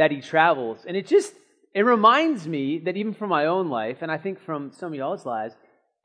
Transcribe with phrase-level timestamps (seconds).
[0.00, 0.86] that he travels.
[0.88, 1.34] And it just,
[1.74, 4.98] it reminds me that even from my own life, and I think from some of
[4.98, 5.54] y'all's lives,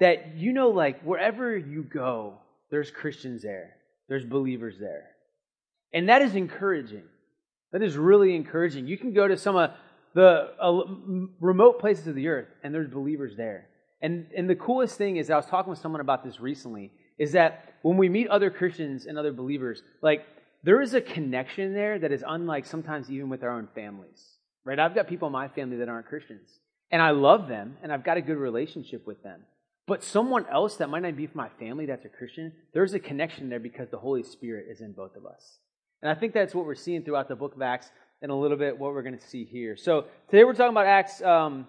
[0.01, 2.33] that you know, like wherever you go,
[2.69, 3.77] there's Christians there,
[4.09, 5.11] there's believers there.
[5.93, 7.03] And that is encouraging.
[7.71, 8.85] That is really encouraging.
[8.85, 9.71] You can go to some of
[10.13, 10.81] the uh,
[11.39, 13.69] remote places of the earth, and there's believers there.
[14.01, 17.31] And, and the coolest thing is, I was talking with someone about this recently, is
[17.31, 20.25] that when we meet other Christians and other believers, like
[20.65, 24.21] there is a connection there that is unlike sometimes even with our own families.
[24.63, 24.79] Right?
[24.79, 26.49] I've got people in my family that aren't Christians.
[26.89, 29.41] And I love them and I've got a good relationship with them.
[29.85, 32.99] But someone else that might not be from my family that's a Christian, there's a
[32.99, 35.59] connection there because the Holy Spirit is in both of us.
[36.01, 37.91] And I think that's what we're seeing throughout the book of Acts
[38.23, 39.77] and a little bit what we're going to see here.
[39.77, 41.67] So today we're talking about Acts, um,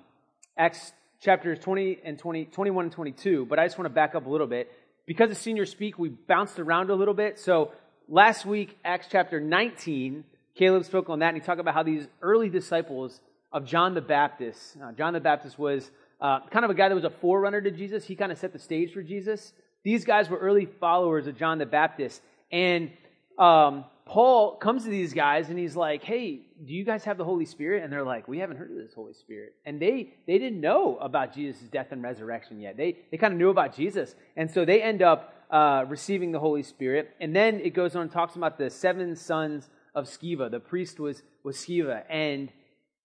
[0.57, 4.25] Acts chapters 20 and 20, 21 and 22, but I just want to back up
[4.25, 4.73] a little bit.
[5.07, 7.39] Because of senior speak, we bounced around a little bit.
[7.39, 7.73] So
[8.09, 10.25] last week, Acts chapter 19,
[10.55, 13.21] Caleb spoke on that, and he talked about how these early disciples
[13.53, 16.95] of John the Baptist, uh, John the Baptist was uh, kind of a guy that
[16.95, 18.05] was a forerunner to Jesus.
[18.05, 19.53] He kind of set the stage for Jesus.
[19.85, 22.23] These guys were early followers of John the Baptist.
[22.51, 22.91] And
[23.39, 27.25] um, Paul comes to these guys and he's like, hey, do you guys have the
[27.25, 27.85] Holy Spirit?
[27.85, 29.55] And they're like, we haven't heard of this Holy Spirit.
[29.65, 32.77] And they, they didn't know about Jesus' death and resurrection yet.
[32.77, 34.15] They, they kind of knew about Jesus.
[34.37, 37.15] And so they end up uh, receiving the Holy Spirit.
[37.21, 40.51] And then it goes on and talks about the seven sons of Sceva.
[40.51, 42.03] The priest was, was Sceva.
[42.09, 42.51] And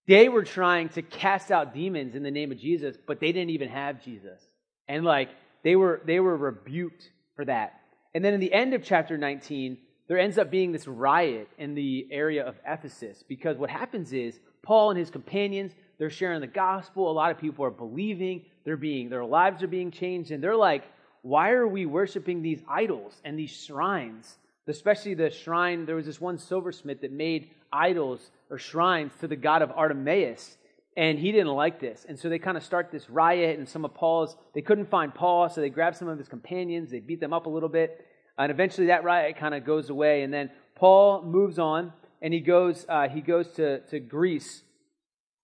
[0.08, 3.52] they were trying to cast out demons in the name of Jesus, but they didn't
[3.52, 4.42] even have Jesus.
[4.88, 5.30] And like
[5.64, 7.80] they were they were rebuked for that.
[8.14, 11.76] And then in the end of chapter 19, there ends up being this riot in
[11.76, 16.48] the area of Ephesus because what happens is Paul and his companions, they're sharing the
[16.48, 20.44] gospel, a lot of people are believing, they're being their lives are being changed and
[20.44, 20.84] they're like
[21.22, 24.38] why are we worshiping these idols and these shrines?
[24.68, 29.36] Especially the shrine, there was this one silversmith that made idols or shrines to the
[29.36, 30.58] god of Artemis,
[30.98, 32.06] and he didn't like this.
[32.08, 35.14] And so they kind of start this riot, and some of Paul's, they couldn't find
[35.14, 38.06] Paul, so they grabbed some of his companions, they beat them up a little bit,
[38.38, 40.24] and eventually that riot kind of goes away.
[40.24, 44.64] And then Paul moves on, and he goes, uh, he goes to, to Greece,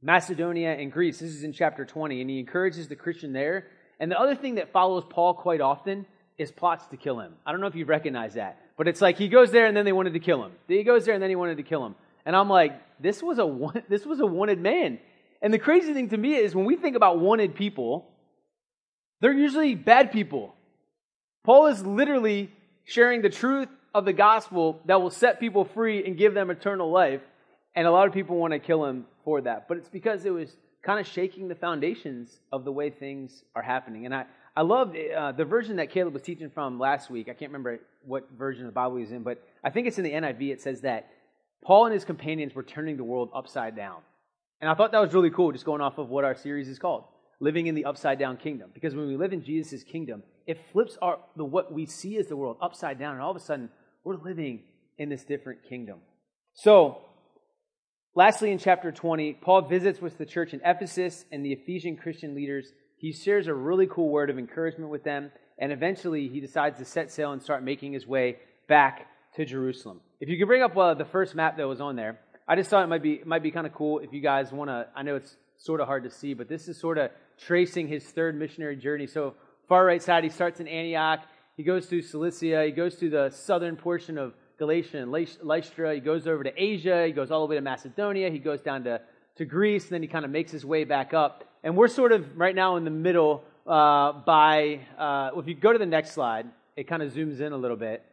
[0.02, 1.20] Macedonia and Greece.
[1.20, 3.68] This is in chapter 20, and he encourages the Christian there
[4.00, 6.06] and the other thing that follows Paul quite often
[6.38, 7.34] is plots to kill him.
[7.46, 9.86] I don't know if you recognize that, but it's like he goes there and then
[9.86, 10.52] they wanted to kill him.
[10.68, 11.96] He goes there and then he wanted to kill him.
[12.26, 15.00] And I'm like, this was a this was a wanted man.
[15.42, 18.08] And the crazy thing to me is when we think about wanted people,
[19.22, 20.54] they're usually bad people.
[21.44, 22.52] Paul is literally
[22.86, 26.92] sharing the truth of the gospel that will set people free and give them eternal
[26.92, 27.22] life.
[27.76, 29.68] And a lot of people want to kill him for that.
[29.68, 33.62] But it's because it was kind of shaking the foundations of the way things are
[33.62, 34.06] happening.
[34.06, 37.28] And I, I love uh, the version that Caleb was teaching from last week.
[37.30, 40.04] I can't remember what version of the Bible he's in, but I think it's in
[40.04, 40.52] the NIV.
[40.52, 41.10] It says that
[41.64, 44.02] Paul and his companions were turning the world upside down.
[44.62, 46.80] And I thought that was really cool, just going off of what our series is
[46.80, 47.04] called
[47.40, 48.70] living in the upside down kingdom.
[48.74, 52.28] Because when we live in Jesus' kingdom, it flips our, the, what we see as
[52.28, 53.70] the world upside down, and all of a sudden,
[54.04, 54.64] we're living
[54.98, 56.00] in this different kingdom.
[56.54, 57.00] So,
[58.18, 62.34] Lastly, in chapter 20, Paul visits with the church in Ephesus and the Ephesian Christian
[62.34, 62.74] leaders.
[62.96, 65.30] He shares a really cool word of encouragement with them,
[65.60, 69.06] and eventually he decides to set sail and start making his way back
[69.36, 70.02] to Jerusalem.
[70.20, 72.72] If you could bring up uh, the first map that was on there, I just
[72.72, 74.88] thought it might be it might be kind of cool if you guys want to.
[74.96, 78.04] I know it's sort of hard to see, but this is sort of tracing his
[78.04, 79.06] third missionary journey.
[79.06, 79.36] So
[79.70, 81.20] far right side, he starts in Antioch.
[81.56, 82.64] He goes through Cilicia.
[82.66, 85.94] He goes through the southern portion of Galatia and Lystra.
[85.94, 87.06] He goes over to Asia.
[87.06, 88.30] He goes all the way to Macedonia.
[88.30, 89.02] He goes down to,
[89.38, 89.84] to Greece.
[89.84, 91.44] And then he kind of makes his way back up.
[91.64, 95.74] And we're sort of right now in the middle uh, by, uh, if you go
[95.74, 98.04] to the next slide, it kind of zooms in a little bit.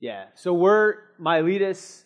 [0.00, 0.26] Yeah.
[0.34, 2.04] So we're Miletus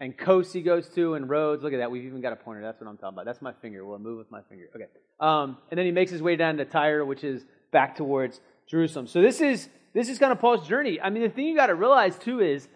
[0.00, 1.62] and Kos he goes to and Rhodes.
[1.62, 1.90] Look at that.
[1.90, 2.62] We've even got a pointer.
[2.62, 3.24] That's what I'm talking about.
[3.24, 3.84] That's my finger.
[3.84, 4.64] We'll move with my finger.
[4.74, 4.86] Okay.
[5.20, 9.06] Um, and then he makes his way down to Tyre, which is back towards Jerusalem.
[9.06, 11.00] So this is this is kind of Paul's journey.
[11.00, 12.68] I mean, the thing you got to realize too is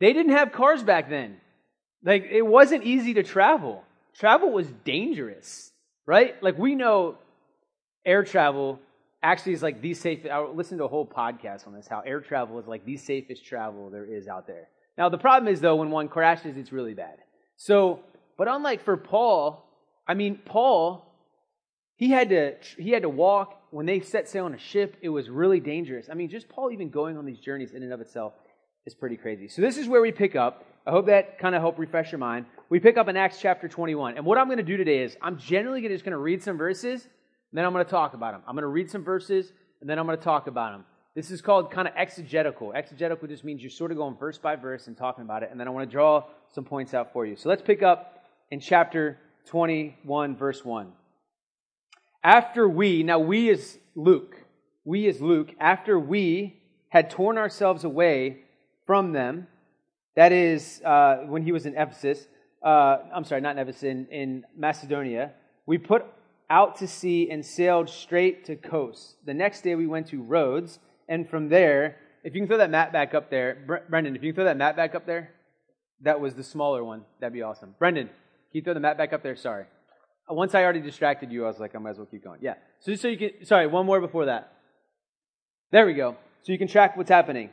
[0.00, 1.36] they didn't have cars back then.
[2.02, 3.84] Like, it wasn't easy to travel.
[4.14, 5.70] Travel was dangerous,
[6.06, 6.42] right?
[6.42, 7.16] Like, we know
[8.04, 8.78] air travel
[9.22, 10.30] actually is like the safest.
[10.30, 13.44] I listened to a whole podcast on this, how air travel is like the safest
[13.46, 14.68] travel there is out there.
[14.98, 17.16] Now, the problem is, though, when one crashes, it's really bad.
[17.56, 18.00] So,
[18.36, 19.64] but unlike for Paul,
[20.06, 21.10] I mean, Paul,
[21.96, 25.08] he had to, he had to walk when they set sail on a ship, it
[25.08, 26.06] was really dangerous.
[26.08, 28.32] I mean, just Paul even going on these journeys in and of itself
[28.86, 29.48] is pretty crazy.
[29.48, 30.64] So this is where we pick up.
[30.86, 32.46] I hope that kind of helped refresh your mind.
[32.70, 34.16] We pick up in Acts chapter 21.
[34.16, 36.56] And what I'm going to do today is I'm generally just going to read some
[36.56, 37.10] verses, and
[37.58, 38.42] then I'm going to talk about them.
[38.46, 40.84] I'm going to read some verses, and then I'm going to talk about them.
[41.16, 42.72] this is called kind of exegetical.
[42.74, 45.58] Exegetical just means you're sort of going verse by verse and talking about it, and
[45.58, 47.34] then I want to draw some points out for you.
[47.34, 48.22] So let's pick up
[48.52, 50.92] in chapter 21, verse 1.
[52.24, 54.34] After we, now we is Luke,
[54.82, 58.38] we is Luke, after we had torn ourselves away
[58.86, 59.46] from them,
[60.16, 62.26] that is, uh, when he was in Ephesus,
[62.64, 65.32] uh, I'm sorry, not in Ephesus, in, in Macedonia,
[65.66, 66.06] we put
[66.48, 69.16] out to sea and sailed straight to Kos.
[69.26, 70.78] The next day we went to Rhodes,
[71.10, 74.32] and from there, if you can throw that map back up there, Brendan, if you
[74.32, 75.32] can throw that map back up there,
[76.00, 77.02] that was the smaller one.
[77.20, 77.74] That'd be awesome.
[77.78, 78.14] Brendan, can
[78.52, 79.36] you throw the map back up there?
[79.36, 79.66] Sorry.
[80.28, 82.40] Once I already distracted you, I was like, I might as well keep going.
[82.42, 82.54] Yeah.
[82.80, 84.52] So just so you can, sorry, one more before that.
[85.70, 86.16] There we go.
[86.42, 87.50] So you can track what's happening.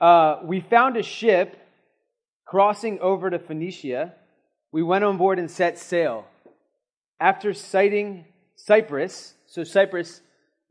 [0.00, 1.56] Uh, we found a ship
[2.44, 4.14] crossing over to Phoenicia.
[4.72, 6.26] We went on board and set sail.
[7.18, 8.24] After sighting
[8.56, 10.20] Cyprus, so Cyprus,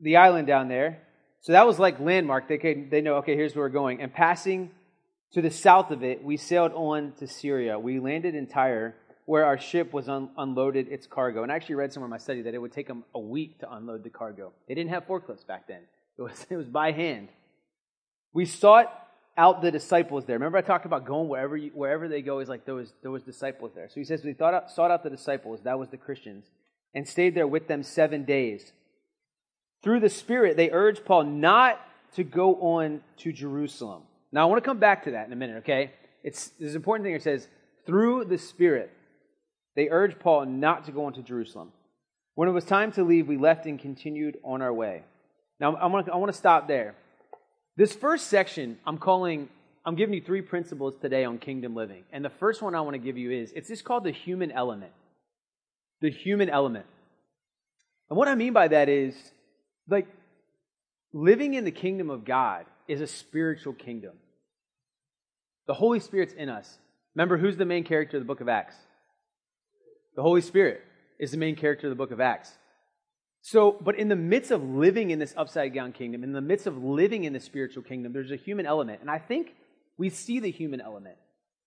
[0.00, 1.02] the island down there,
[1.40, 2.48] so that was like landmark.
[2.48, 4.00] They could, they know, okay, here's where we're going.
[4.00, 4.70] And passing
[5.32, 7.78] to the south of it, we sailed on to Syria.
[7.78, 8.94] We landed in Tyre,
[9.26, 11.42] where our ship was un- unloaded its cargo.
[11.42, 13.60] And I actually read somewhere in my study that it would take them a week
[13.60, 14.52] to unload the cargo.
[14.68, 15.82] They didn't have forklifts back then.
[16.18, 17.28] It was, it was by hand.
[18.32, 18.92] We sought
[19.36, 20.36] out the disciples there.
[20.36, 22.40] Remember, I talked about going wherever you, wherever they go.
[22.40, 23.88] Is like there was there was disciples there.
[23.88, 25.60] So he says we thought out, sought out the disciples.
[25.62, 26.44] That was the Christians,
[26.94, 28.72] and stayed there with them seven days.
[29.82, 31.80] Through the Spirit, they urged Paul not
[32.16, 34.02] to go on to Jerusalem.
[34.30, 35.58] Now, I want to come back to that in a minute.
[35.58, 35.92] Okay,
[36.22, 37.14] it's this important thing.
[37.14, 37.48] It says
[37.86, 38.92] through the Spirit,
[39.76, 41.72] they urged Paul not to go into Jerusalem.
[42.34, 45.02] When it was time to leave, we left and continued on our way.
[45.58, 46.94] Now, I want to, I want to stop there.
[47.76, 49.48] This first section, I'm calling,
[49.84, 52.04] I'm giving you three principles today on kingdom living.
[52.12, 54.50] And the first one I want to give you is it's just called the human
[54.50, 54.92] element.
[56.00, 56.86] The human element.
[58.08, 59.14] And what I mean by that is,
[59.88, 60.08] like,
[61.12, 64.12] living in the kingdom of God is a spiritual kingdom.
[65.66, 66.78] The Holy Spirit's in us.
[67.14, 68.74] Remember, who's the main character of the book of Acts?
[70.16, 70.82] The Holy Spirit
[71.18, 72.52] is the main character of the book of Acts.
[73.42, 76.66] So, but in the midst of living in this upside down kingdom, in the midst
[76.66, 79.00] of living in the spiritual kingdom, there's a human element.
[79.00, 79.54] And I think
[79.96, 81.16] we see the human element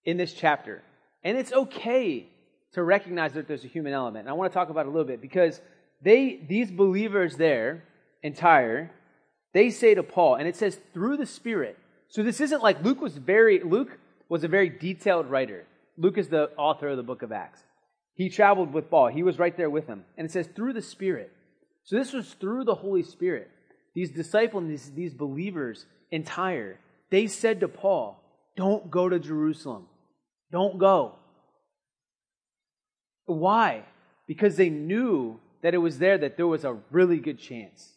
[0.05, 0.83] in this chapter.
[1.23, 2.27] And it's okay
[2.73, 4.21] to recognize that there's a human element.
[4.21, 5.59] And I want to talk about it a little bit because
[6.01, 7.83] they, these believers there
[8.21, 8.91] in Tyre,
[9.53, 11.77] they say to Paul, and it says through the Spirit.
[12.07, 13.97] So this isn't like Luke was very, Luke
[14.29, 15.65] was a very detailed writer.
[15.97, 17.61] Luke is the author of the book of Acts.
[18.15, 19.07] He traveled with Paul.
[19.07, 20.05] He was right there with him.
[20.17, 21.31] And it says through the Spirit.
[21.83, 23.49] So this was through the Holy Spirit.
[23.95, 26.79] These disciples, these, these believers in Tyre,
[27.09, 28.23] they said to Paul,
[28.55, 29.87] Don't go to Jerusalem.
[30.51, 31.15] Don't go.
[33.25, 33.83] Why?
[34.27, 37.93] Because they knew that it was there that there was a really good chance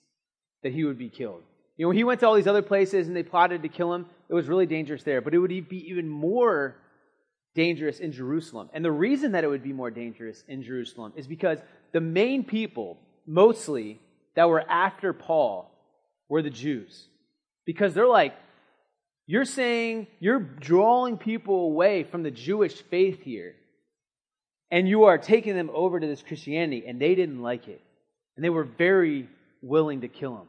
[0.63, 1.43] that he would be killed.
[1.77, 3.93] You know, when he went to all these other places and they plotted to kill
[3.93, 5.21] him, it was really dangerous there.
[5.21, 6.77] But it would be even more
[7.57, 8.71] dangerous in Jerusalem.
[8.73, 11.59] And the reason that it would be more dangerous in Jerusalem is because
[11.93, 13.99] the main people mostly
[14.37, 15.73] that were after Paul
[16.29, 17.09] were the Jews.
[17.65, 18.35] Because they're like,
[19.27, 23.57] you're saying you're drawing people away from the Jewish faith here,
[24.71, 27.81] and you are taking them over to this Christianity, and they didn't like it.
[28.37, 29.29] And they were very
[29.63, 30.47] willing to kill him.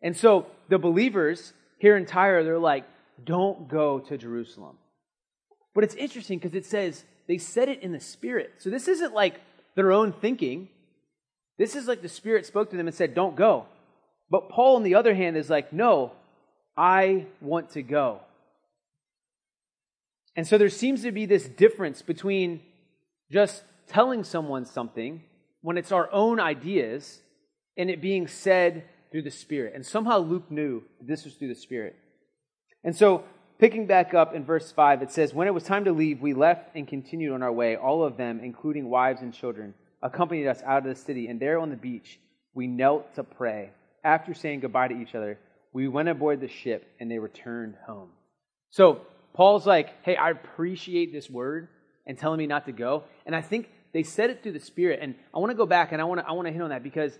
[0.00, 2.84] And so the believers here in Tyre, they're like,
[3.22, 4.76] don't go to Jerusalem.
[5.74, 8.52] But it's interesting because it says they said it in the Spirit.
[8.58, 9.40] So this isn't like
[9.74, 10.68] their own thinking.
[11.58, 13.66] This is like the Spirit spoke to them and said, Don't go.
[14.30, 16.12] But Paul, on the other hand, is like, No,
[16.76, 18.20] I want to go.
[20.36, 22.60] And so there seems to be this difference between
[23.30, 25.22] just telling someone something
[25.62, 27.20] when it's our own ideas
[27.76, 29.74] and it being said through the Spirit.
[29.74, 31.96] And somehow Luke knew this was through the Spirit.
[32.82, 33.24] And so,
[33.58, 36.34] picking back up in verse 5, it says, When it was time to leave, we
[36.34, 40.62] left and continued on our way, all of them, including wives and children accompanied us
[40.64, 42.20] out of the city, and there on the beach
[42.52, 43.70] we knelt to pray.
[44.04, 45.38] After saying goodbye to each other,
[45.72, 48.10] we went aboard the ship and they returned home.
[48.70, 49.00] So
[49.32, 51.68] Paul's like, hey, I appreciate this word
[52.06, 53.04] and telling me not to go.
[53.26, 55.00] And I think they said it through the Spirit.
[55.02, 56.70] And I want to go back and I want to, I want to hit on
[56.70, 57.18] that because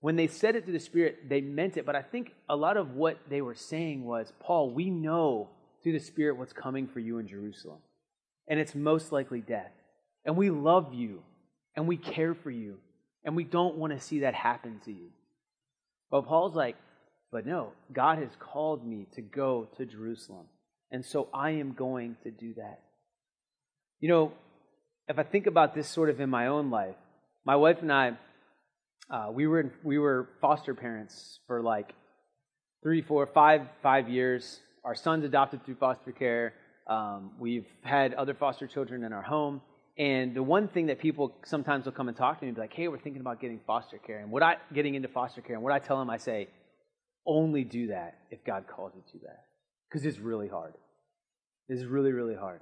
[0.00, 1.86] when they said it through the Spirit, they meant it.
[1.86, 5.48] But I think a lot of what they were saying was, Paul, we know
[5.86, 7.78] through the Spirit what's coming for you in Jerusalem.
[8.48, 9.70] And it's most likely death.
[10.24, 11.22] And we love you
[11.76, 12.78] and we care for you,
[13.24, 15.10] and we don't want to see that happen to you.
[16.10, 16.74] But Paul's like,
[17.30, 20.46] but no, God has called me to go to Jerusalem,
[20.90, 22.80] and so I am going to do that.
[24.00, 24.32] You know,
[25.06, 26.96] if I think about this sort of in my own life,
[27.44, 28.12] my wife and I,
[29.08, 31.94] uh, we were we were foster parents for like
[32.82, 34.60] three, four, five, five years.
[34.86, 36.54] Our son's adopted through foster care.
[36.86, 39.60] Um, we've had other foster children in our home.
[39.98, 42.60] And the one thing that people sometimes will come and talk to me and be
[42.60, 44.20] like, hey, we're thinking about getting foster care.
[44.20, 46.46] And what I getting into foster care, and what I tell them, I say,
[47.26, 49.46] only do that if God calls you to that.
[49.88, 50.74] Because it's really hard.
[51.68, 52.60] It's really, really hard.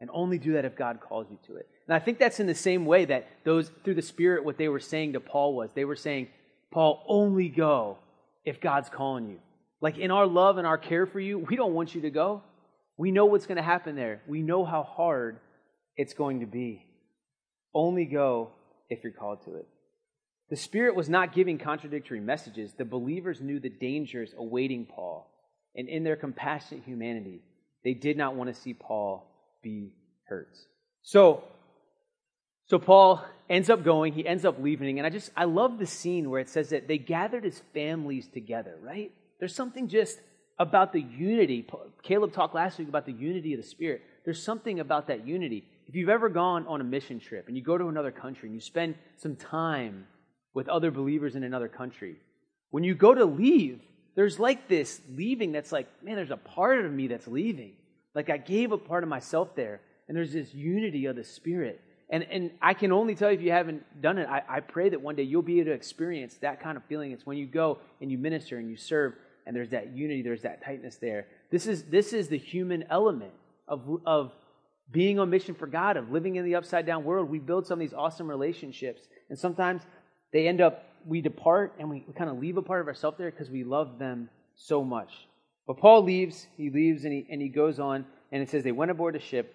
[0.00, 1.68] And only do that if God calls you to it.
[1.86, 4.66] And I think that's in the same way that those, through the Spirit, what they
[4.66, 6.26] were saying to Paul was they were saying,
[6.72, 7.98] Paul, only go
[8.44, 9.38] if God's calling you.
[9.82, 12.42] Like in our love and our care for you, we don't want you to go.
[12.96, 14.22] We know what's going to happen there.
[14.28, 15.40] We know how hard
[15.96, 16.86] it's going to be.
[17.74, 18.50] Only go
[18.88, 19.66] if you're called to it.
[20.50, 22.72] The Spirit was not giving contradictory messages.
[22.74, 25.28] The believers knew the dangers awaiting Paul.
[25.74, 27.40] And in their compassionate humanity,
[27.82, 29.26] they did not want to see Paul
[29.62, 29.94] be
[30.28, 30.54] hurt.
[31.02, 31.42] So,
[32.66, 35.86] so Paul ends up going, he ends up leaving, and I just I love the
[35.86, 39.12] scene where it says that they gathered his families together, right?
[39.42, 40.20] There's something just
[40.60, 41.66] about the unity.
[42.04, 44.02] Caleb talked last week about the unity of the Spirit.
[44.24, 45.64] There's something about that unity.
[45.88, 48.54] If you've ever gone on a mission trip and you go to another country and
[48.54, 50.06] you spend some time
[50.54, 52.18] with other believers in another country,
[52.70, 53.80] when you go to leave,
[54.14, 57.72] there's like this leaving that's like, man, there's a part of me that's leaving.
[58.14, 61.82] Like I gave a part of myself there, and there's this unity of the Spirit.
[62.10, 64.90] And, and I can only tell you if you haven't done it, I, I pray
[64.90, 67.10] that one day you'll be able to experience that kind of feeling.
[67.10, 69.14] It's when you go and you minister and you serve,
[69.46, 71.26] and there's that unity, there's that tightness there.
[71.50, 73.32] This is, this is the human element
[73.68, 74.32] of, of
[74.90, 77.30] being on mission for God, of living in the upside down world.
[77.30, 79.82] We build some of these awesome relationships, and sometimes
[80.32, 83.18] they end up, we depart and we, we kind of leave a part of ourselves
[83.18, 85.10] there because we love them so much.
[85.66, 88.72] But Paul leaves, he leaves and he, and he goes on, and it says they
[88.72, 89.54] went aboard a ship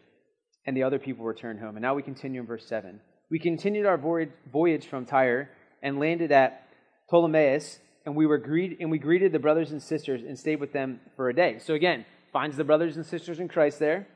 [0.66, 1.78] and the other people returned home.
[1.78, 3.00] And now we continue in verse 7.
[3.30, 5.50] We continued our voyage voyage from Tyre
[5.82, 6.68] and landed at
[7.12, 10.72] Ptolemais, and we were greet- and we greeted the brothers and sisters and stayed with
[10.72, 11.60] them for a day.
[11.60, 14.08] So again, finds the brothers and sisters in Christ there.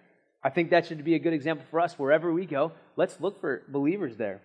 [0.42, 2.72] I think that should be a good example for us wherever we go.
[2.96, 4.40] Let's look for believers there.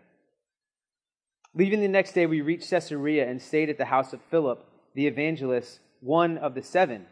[1.55, 5.07] Leaving the next day, we reached Caesarea and stayed at the house of Philip, the
[5.07, 7.07] evangelist, one of the seven.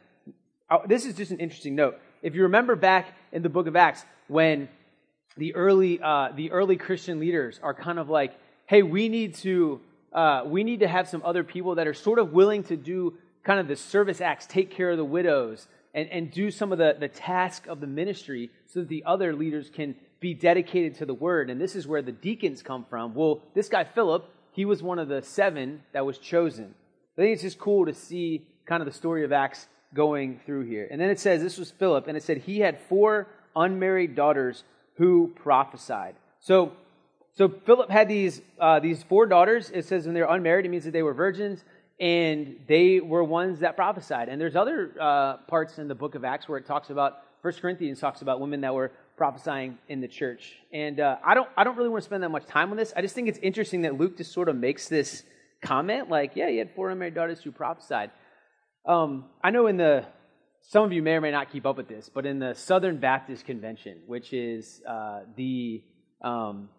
[0.68, 2.00] Oh, this is just an interesting note.
[2.20, 4.68] If you remember back in the book of Acts, when
[5.36, 8.32] the early, uh, the early Christian leaders are kind of like,
[8.66, 9.80] hey, we need to,
[10.14, 13.14] uh, we need to have some other people that are sort of willing to do
[13.42, 16.78] kind of the service acts, take care of the widows, and, and do some of
[16.78, 21.06] the, the task of the ministry so that the other leaders can be dedicated to
[21.06, 21.50] the word.
[21.50, 23.14] And this is where the deacons come from.
[23.14, 26.74] Well, this guy, Philip, he was one of the seven that was chosen.
[27.16, 30.66] I think it's just cool to see kind of the story of Acts going through
[30.66, 30.88] here.
[30.90, 34.64] And then it says, this was Philip, and it said he had four unmarried daughters
[34.96, 36.16] who prophesied.
[36.40, 36.72] So,
[37.36, 39.70] so Philip had these, uh, these four daughters.
[39.70, 41.64] It says when they were unmarried, it means that they were virgins,
[41.98, 44.28] and they were ones that prophesied.
[44.28, 47.60] And there's other uh, parts in the book of Acts where it talks about, First
[47.60, 50.54] Corinthians talks about women that were prophesying in the church.
[50.72, 52.92] And uh, I, don't, I don't really want to spend that much time on this.
[52.96, 55.24] I just think it's interesting that Luke just sort of makes this
[55.60, 58.10] comment like, yeah, he had four unmarried daughters who prophesied.
[58.86, 60.04] Um, I know in the
[60.66, 62.98] some of you may or may not keep up with this, but in the Southern
[62.98, 65.82] Baptist Convention, which is uh, the
[66.22, 66.70] um,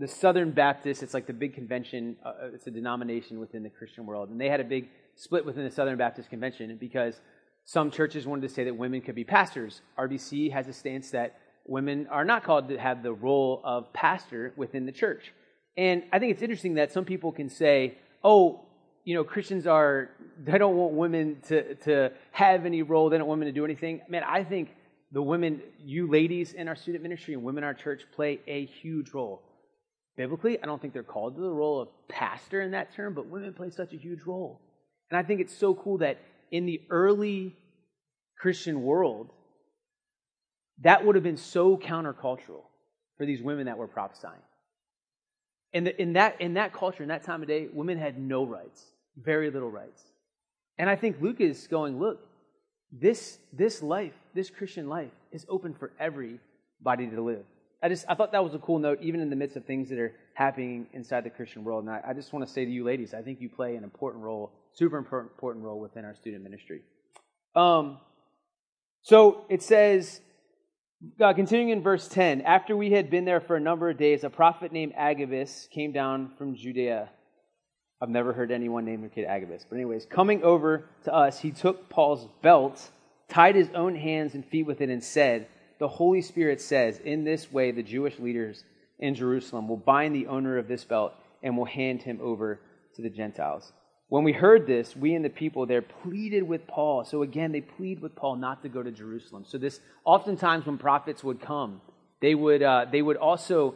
[0.00, 2.16] the Southern Baptist, it's like the big convention.
[2.24, 5.44] Uh, uh, it's a denomination within the Christian world, and they had a big split
[5.44, 7.20] within the Southern Baptist Convention because
[7.66, 9.82] some churches wanted to say that women could be pastors.
[9.98, 14.54] RBC has a stance that women are not called to have the role of pastor
[14.56, 15.34] within the church.
[15.76, 18.64] And I think it's interesting that some people can say, "Oh,
[19.04, 20.08] you know, Christians are,
[20.42, 23.10] they don't want women to, to have any role.
[23.10, 24.00] They don't want women to do anything.
[24.08, 24.70] Man, I think
[25.12, 28.64] the women, you ladies in our student ministry and women in our church play a
[28.64, 29.42] huge role.
[30.20, 33.28] Biblically, I don't think they're called to the role of pastor in that term, but
[33.28, 34.60] women play such a huge role.
[35.10, 36.18] And I think it's so cool that
[36.50, 37.56] in the early
[38.38, 39.30] Christian world,
[40.82, 42.64] that would have been so countercultural
[43.16, 44.42] for these women that were prophesying.
[45.72, 48.44] In, the, in, that, in that culture, in that time of day, women had no
[48.44, 48.84] rights,
[49.16, 50.02] very little rights.
[50.76, 52.20] And I think Luke is going, look,
[52.92, 57.46] this, this life, this Christian life, is open for everybody to live.
[57.82, 59.88] I just I thought that was a cool note, even in the midst of things
[59.88, 61.84] that are happening inside the Christian world.
[61.84, 63.84] And I, I just want to say to you, ladies, I think you play an
[63.84, 66.82] important role, super important, role within our student ministry.
[67.56, 67.98] Um,
[69.02, 70.20] so it says
[71.18, 74.22] uh, continuing in verse 10, after we had been there for a number of days,
[74.24, 77.08] a prophet named Agabus came down from Judea.
[78.02, 79.64] I've never heard anyone name their kid Agabus.
[79.68, 82.90] But, anyways, coming over to us, he took Paul's belt,
[83.28, 85.46] tied his own hands and feet with it, and said,
[85.80, 88.62] The Holy Spirit says, In this way, the Jewish leaders
[88.98, 92.60] in Jerusalem will bind the owner of this belt and will hand him over
[92.96, 93.72] to the Gentiles.
[94.08, 97.04] When we heard this, we and the people there pleaded with Paul.
[97.04, 99.44] So again, they plead with Paul not to go to Jerusalem.
[99.48, 101.80] So this, oftentimes when prophets would come,
[102.20, 103.74] they would, uh, they would also,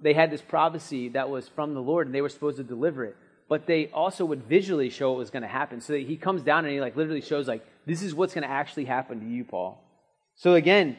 [0.00, 3.04] they had this prophecy that was from the Lord and they were supposed to deliver
[3.04, 3.16] it.
[3.48, 5.80] But they also would visually show what was going to happen.
[5.80, 8.50] So he comes down and he like literally shows like, this is what's going to
[8.50, 9.80] actually happen to you, Paul.
[10.34, 10.96] So again,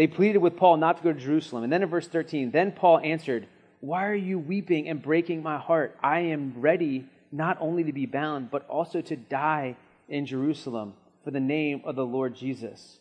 [0.00, 1.62] they pleaded with Paul not to go to Jerusalem.
[1.62, 3.46] And then in verse 13, then Paul answered,
[3.80, 5.94] Why are you weeping and breaking my heart?
[6.02, 9.76] I am ready not only to be bound, but also to die
[10.08, 12.96] in Jerusalem for the name of the Lord Jesus.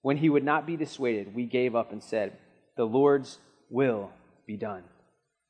[0.00, 2.38] When he would not be dissuaded, we gave up and said,
[2.78, 3.36] The Lord's
[3.68, 4.10] will
[4.46, 4.84] be done.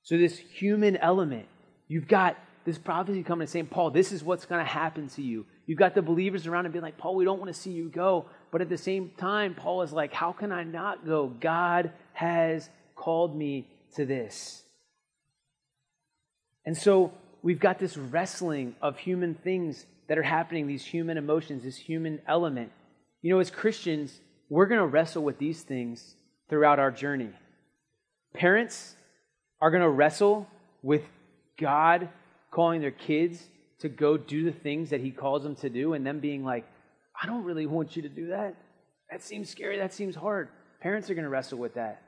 [0.03, 1.47] So, this human element,
[1.87, 5.23] you've got this prophecy coming and saying, Paul, this is what's going to happen to
[5.23, 5.47] you.
[5.67, 7.89] You've got the believers around and being like, Paul, we don't want to see you
[7.89, 8.27] go.
[8.53, 11.27] But at the same time, Paul is like, How can I not go?
[11.27, 14.63] God has called me to this.
[16.65, 21.65] And so we've got this wrestling of human things that are happening, these human emotions,
[21.65, 22.71] this human element.
[23.23, 26.15] You know, as Christians, we're going to wrestle with these things
[26.49, 27.31] throughout our journey.
[28.35, 28.95] Parents
[29.61, 30.47] are going to wrestle
[30.83, 31.03] with
[31.59, 32.09] God
[32.51, 33.43] calling their kids
[33.81, 36.65] to go do the things that He calls them to do, and them being like,
[37.21, 38.55] I don't really want you to do that.
[39.11, 39.79] That seems scary.
[39.79, 40.49] That seems hard.
[40.81, 42.03] Parents are going to wrestle with that.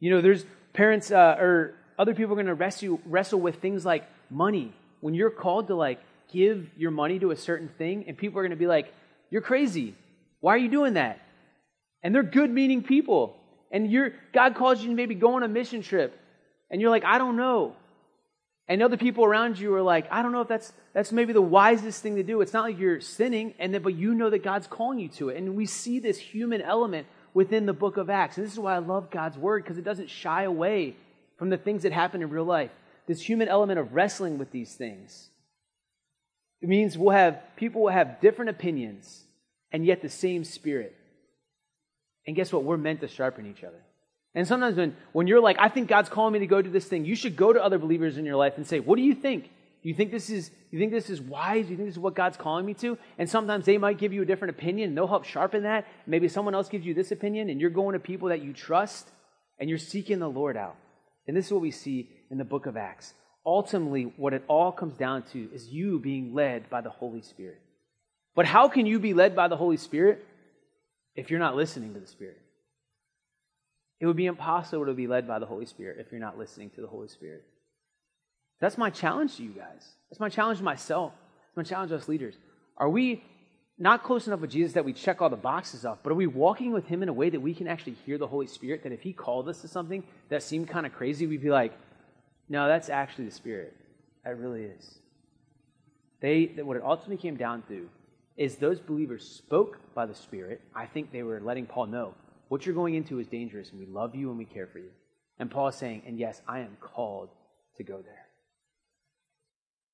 [0.00, 3.84] You know, there's parents uh, or other people are going to wrestle, wrestle with things
[3.84, 4.74] like money.
[5.00, 6.00] When you're called to like
[6.32, 8.92] give your money to a certain thing, and people are going to be like,
[9.30, 9.94] You're crazy.
[10.40, 11.20] Why are you doing that?
[12.02, 13.36] And they're good meaning people.
[13.70, 16.18] And you're, God calls you to maybe go on a mission trip.
[16.70, 17.76] And you're like, I don't know.
[18.68, 21.42] And other people around you are like, I don't know if that's that's maybe the
[21.42, 22.40] wisest thing to do.
[22.40, 25.30] It's not like you're sinning, and then, but you know that God's calling you to
[25.30, 25.36] it.
[25.36, 28.36] And we see this human element within the book of Acts.
[28.36, 30.96] And this is why I love God's word, because it doesn't shy away
[31.38, 32.70] from the things that happen in real life
[33.06, 35.28] this human element of wrestling with these things.
[36.60, 39.24] It means we'll have people will have different opinions
[39.72, 40.94] and yet the same spirit.
[42.26, 42.62] And guess what?
[42.62, 43.82] We're meant to sharpen each other.
[44.34, 46.86] And sometimes when, when you're like, I think God's calling me to go do this
[46.86, 49.14] thing, you should go to other believers in your life and say, What do you
[49.14, 49.50] think?
[49.82, 51.68] You think this is you think this is wise?
[51.68, 52.96] You think this is what God's calling me to?
[53.18, 55.86] And sometimes they might give you a different opinion and they'll help sharpen that.
[56.06, 59.08] Maybe someone else gives you this opinion and you're going to people that you trust
[59.58, 60.76] and you're seeking the Lord out.
[61.26, 63.12] And this is what we see in the book of Acts.
[63.44, 67.60] Ultimately, what it all comes down to is you being led by the Holy Spirit.
[68.34, 70.24] But how can you be led by the Holy Spirit
[71.16, 72.40] if you're not listening to the Spirit?
[74.02, 76.70] It would be impossible to be led by the Holy Spirit if you're not listening
[76.70, 77.44] to the Holy Spirit.
[78.58, 79.86] That's my challenge to you guys.
[80.10, 81.12] That's my challenge to myself.
[81.46, 82.34] It's my challenge to us leaders.
[82.76, 83.22] Are we
[83.78, 86.26] not close enough with Jesus that we check all the boxes off, but are we
[86.26, 88.82] walking with Him in a way that we can actually hear the Holy Spirit?
[88.82, 91.72] That if He called us to something that seemed kind of crazy, we'd be like,
[92.48, 93.72] no, that's actually the Spirit.
[94.24, 94.98] That really is.
[96.20, 97.88] They, what it ultimately came down to
[98.36, 100.60] is those believers spoke by the Spirit.
[100.74, 102.14] I think they were letting Paul know
[102.52, 104.90] what you're going into is dangerous, and we love you and we care for you.
[105.38, 107.30] And Paul is saying, and yes, I am called
[107.78, 108.26] to go there.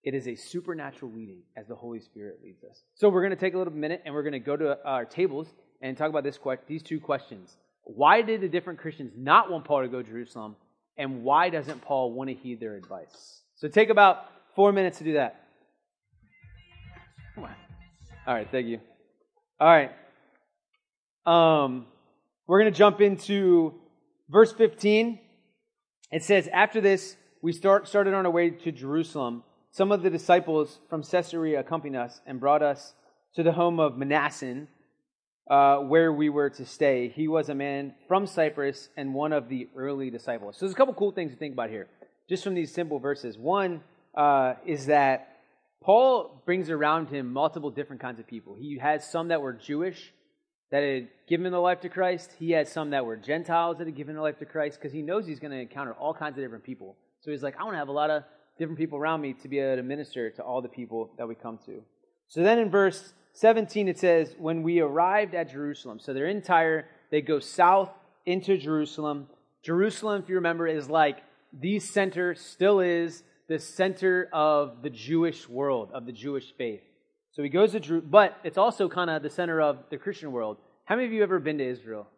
[0.02, 2.82] It is a supernatural leading as the Holy Spirit leads us.
[2.96, 5.04] So we're going to take a little minute and we're going to go to our
[5.04, 5.46] tables
[5.82, 7.56] and talk about this these two questions.
[7.84, 10.56] Why did the different Christians not want Paul to go to Jerusalem?
[10.96, 13.40] And why doesn't Paul want to heed their advice?
[13.54, 14.24] So take about
[14.56, 15.44] four minutes to do that.
[17.36, 18.80] All right, thank you.
[19.60, 19.92] All right.
[21.24, 21.86] Um,
[22.48, 23.74] we're going to jump into
[24.30, 25.20] verse 15.
[26.10, 30.08] It says, After this, we start, started on our way to Jerusalem some of the
[30.08, 32.94] disciples from Caesarea accompanied us and brought us
[33.34, 34.66] to the home of Mnason,
[35.50, 37.12] uh, where we were to stay.
[37.14, 40.56] He was a man from Cyprus and one of the early disciples.
[40.56, 41.86] So there's a couple cool things to think about here,
[42.30, 43.36] just from these simple verses.
[43.36, 43.82] One
[44.14, 45.36] uh, is that
[45.82, 48.56] Paul brings around him multiple different kinds of people.
[48.58, 50.12] He has some that were Jewish
[50.70, 52.32] that had given their life to Christ.
[52.38, 55.02] He had some that were Gentiles that had given their life to Christ because he
[55.02, 56.96] knows he's going to encounter all kinds of different people.
[57.20, 58.24] So he's like, I want to have a lot of
[58.58, 61.34] different people around me to be able to minister to all the people that we
[61.34, 61.82] come to.
[62.28, 66.42] So then in verse 17 it says, When we arrived at Jerusalem, so they're in
[66.42, 67.90] Tyre, they go south
[68.26, 69.28] into Jerusalem.
[69.62, 75.48] Jerusalem, if you remember, is like the center, still is the center of the Jewish
[75.48, 76.82] world, of the Jewish faith.
[77.38, 80.32] So he goes to Jerusalem, but it's also kind of the center of the Christian
[80.32, 80.56] world.
[80.86, 82.08] How many of you ever been to Israel?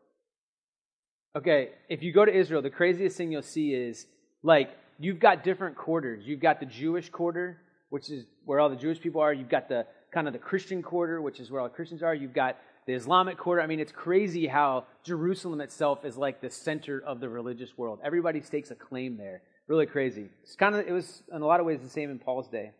[1.36, 4.06] Okay, if you go to Israel, the craziest thing you'll see is
[4.42, 6.22] like you've got different quarters.
[6.24, 7.58] You've got the Jewish quarter,
[7.90, 9.30] which is where all the Jewish people are.
[9.30, 12.14] You've got the kind of the Christian quarter, which is where all the Christians are.
[12.14, 12.56] You've got
[12.86, 13.60] the Islamic quarter.
[13.60, 17.98] I mean, it's crazy how Jerusalem itself is like the center of the religious world.
[18.02, 19.42] Everybody stakes a claim there.
[19.68, 20.30] Really crazy.
[20.44, 22.70] It's kind of it was in a lot of ways the same in Paul's day.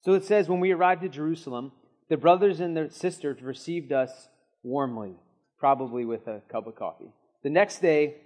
[0.00, 1.70] So it says, when we arrived at Jerusalem,
[2.12, 4.28] the brothers and their sisters received us
[4.62, 5.14] warmly,
[5.58, 7.08] probably with a cup of coffee.
[7.42, 8.16] The next day,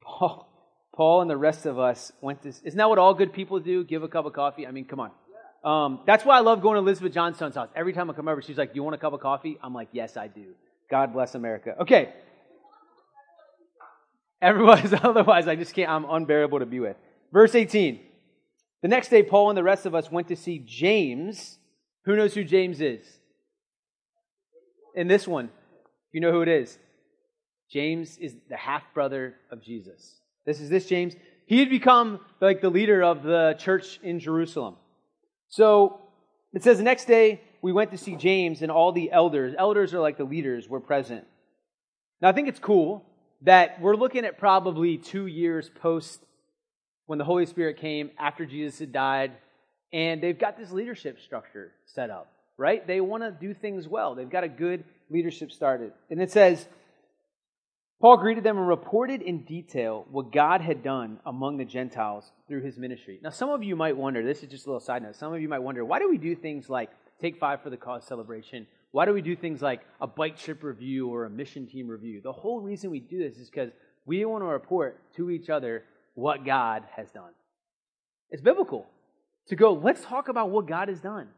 [0.00, 0.48] Paul,
[0.94, 2.50] Paul and the rest of us went to.
[2.50, 3.82] Isn't that what all good people do?
[3.82, 4.64] Give a cup of coffee?
[4.64, 5.10] I mean, come on.
[5.64, 7.68] Um, that's why I love going to Elizabeth Johnstone's house.
[7.74, 9.58] Every time I come over, she's like, Do you want a cup of coffee?
[9.60, 10.54] I'm like, Yes, I do.
[10.88, 11.74] God bless America.
[11.80, 12.12] Okay.
[14.40, 16.96] Everybody's otherwise, I just can't, I'm unbearable to be with.
[17.32, 17.98] Verse 18.
[18.82, 21.58] The next day, Paul and the rest of us went to see James.
[22.04, 23.04] Who knows who James is?
[24.94, 25.50] In this one,
[26.12, 26.78] you know who it is.
[27.70, 30.16] James is the half brother of Jesus.
[30.44, 31.14] This is this James.
[31.46, 34.76] He had become like the leader of the church in Jerusalem.
[35.48, 36.00] So
[36.52, 39.54] it says the next day we went to see James and all the elders.
[39.56, 41.24] Elders are like the leaders were present.
[42.20, 43.04] Now I think it's cool
[43.42, 46.20] that we're looking at probably two years post
[47.06, 49.32] when the Holy Spirit came after Jesus had died,
[49.92, 52.86] and they've got this leadership structure set up, right?
[52.86, 54.14] They want to do things well.
[54.14, 55.92] They've got a good leadership started.
[56.10, 56.66] And it says,
[58.00, 62.62] Paul greeted them and reported in detail what God had done among the Gentiles through
[62.62, 63.18] his ministry.
[63.20, 65.40] Now, some of you might wonder, this is just a little side note, some of
[65.40, 68.66] you might wonder, why do we do things like Take Five for the Cause celebration?
[68.92, 72.20] Why do we do things like a bike trip review or a mission team review?
[72.22, 73.70] The whole reason we do this is because
[74.06, 77.32] we want to report to each other what God has done.
[78.30, 78.86] It's biblical
[79.48, 81.28] to go, let's talk about what God has done.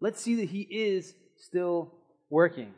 [0.00, 1.94] Let's see that He is still
[2.28, 2.72] working.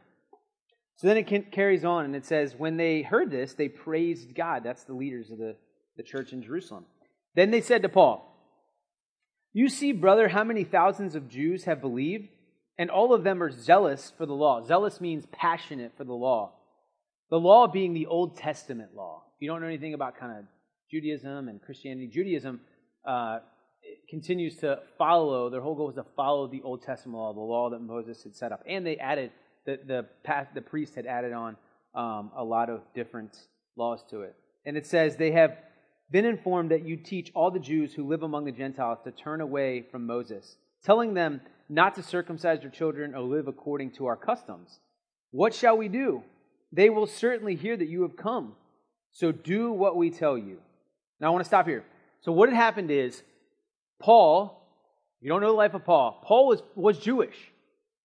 [0.96, 4.62] So then it carries on and it says, when they heard this, they praised God.
[4.62, 5.56] That's the leaders of the,
[5.96, 6.84] the church in Jerusalem.
[7.34, 8.32] Then they said to Paul,
[9.52, 12.28] You see, brother, how many thousands of Jews have believed,
[12.78, 14.62] and all of them are zealous for the law.
[14.62, 16.52] Zealous means passionate for the law.
[17.30, 19.24] The law being the Old Testament law.
[19.34, 20.44] If you don't know anything about kind of
[20.90, 22.60] Judaism and Christianity, Judaism
[23.04, 23.38] uh,
[24.12, 27.70] continues to follow, their whole goal was to follow the Old Testament law, the law
[27.70, 28.62] that Moses had set up.
[28.66, 29.30] And they added
[29.64, 30.06] the, the,
[30.54, 31.56] the priest had added on
[31.94, 33.34] um, a lot of different
[33.74, 34.36] laws to it.
[34.66, 35.56] And it says, They have
[36.10, 39.40] been informed that you teach all the Jews who live among the Gentiles to turn
[39.40, 44.16] away from Moses, telling them not to circumcise their children or live according to our
[44.16, 44.78] customs.
[45.30, 46.22] What shall we do?
[46.70, 48.56] They will certainly hear that you have come.
[49.10, 50.58] So do what we tell you.
[51.18, 51.84] Now I want to stop here.
[52.20, 53.22] So what had happened is
[54.02, 54.66] Paul,
[55.20, 57.36] you don't know the life of Paul, Paul was, was Jewish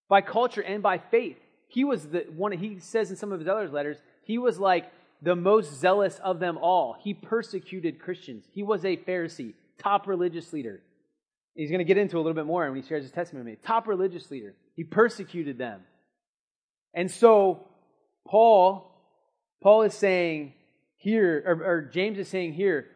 [0.07, 3.47] by culture and by faith he was the one, he says in some of his
[3.47, 6.95] other letters, he was like the most zealous of them all.
[6.99, 8.45] He persecuted Christians.
[8.51, 10.81] He was a Pharisee, top religious leader.
[11.55, 13.57] He's going to get into a little bit more when he shares his testimony.
[13.63, 14.53] Top religious leader.
[14.75, 15.81] He persecuted them.
[16.93, 17.67] And so,
[18.27, 18.91] Paul,
[19.61, 20.53] Paul is saying
[20.97, 22.87] here, or, or James is saying here,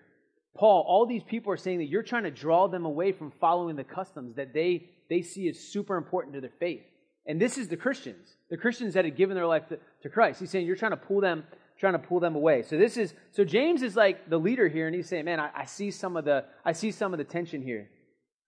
[0.56, 3.76] Paul, all these people are saying that you're trying to draw them away from following
[3.76, 6.82] the customs that they, they see as super important to their faith.
[7.26, 10.40] And this is the Christians, the Christians that had given their life to, to Christ.
[10.40, 11.44] He's saying you're trying to pull them,
[11.80, 12.64] trying to pull them away.
[12.64, 15.50] So this is so James is like the leader here, and he's saying, Man, I,
[15.56, 17.90] I see some of the I see some of the tension here.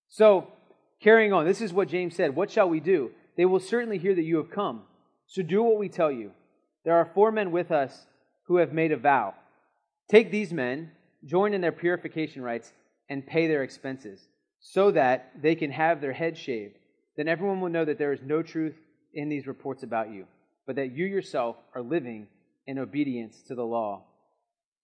[0.10, 0.48] So
[1.02, 2.36] carrying on, this is what James said.
[2.36, 3.12] What shall we do?
[3.38, 4.84] They will certainly hear that you have come.
[5.28, 6.32] So do what we tell you.
[6.84, 8.06] There are four men with us
[8.48, 9.34] who have made a vow.
[10.10, 10.92] Take these men,
[11.26, 12.72] join in their purification rites,
[13.10, 14.28] and pay their expenses,
[14.60, 16.78] so that they can have their heads shaved
[17.16, 18.76] then everyone will know that there is no truth
[19.14, 20.26] in these reports about you,
[20.66, 22.28] but that you yourself are living
[22.66, 24.04] in obedience to the law.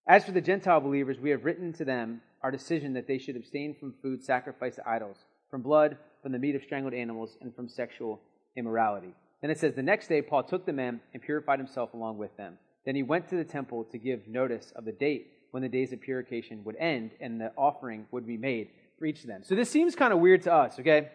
[0.07, 3.35] As for the Gentile believers, we have written to them our decision that they should
[3.35, 5.17] abstain from food sacrificed to idols,
[5.49, 8.21] from blood, from the meat of strangled animals, and from sexual
[8.55, 9.13] immorality.
[9.41, 12.35] Then it says, The next day Paul took the men and purified himself along with
[12.37, 12.57] them.
[12.85, 15.93] Then he went to the temple to give notice of the date when the days
[15.93, 19.41] of purification would end and the offering would be made for each of them.
[19.43, 21.09] So this seems kind of weird to us, okay?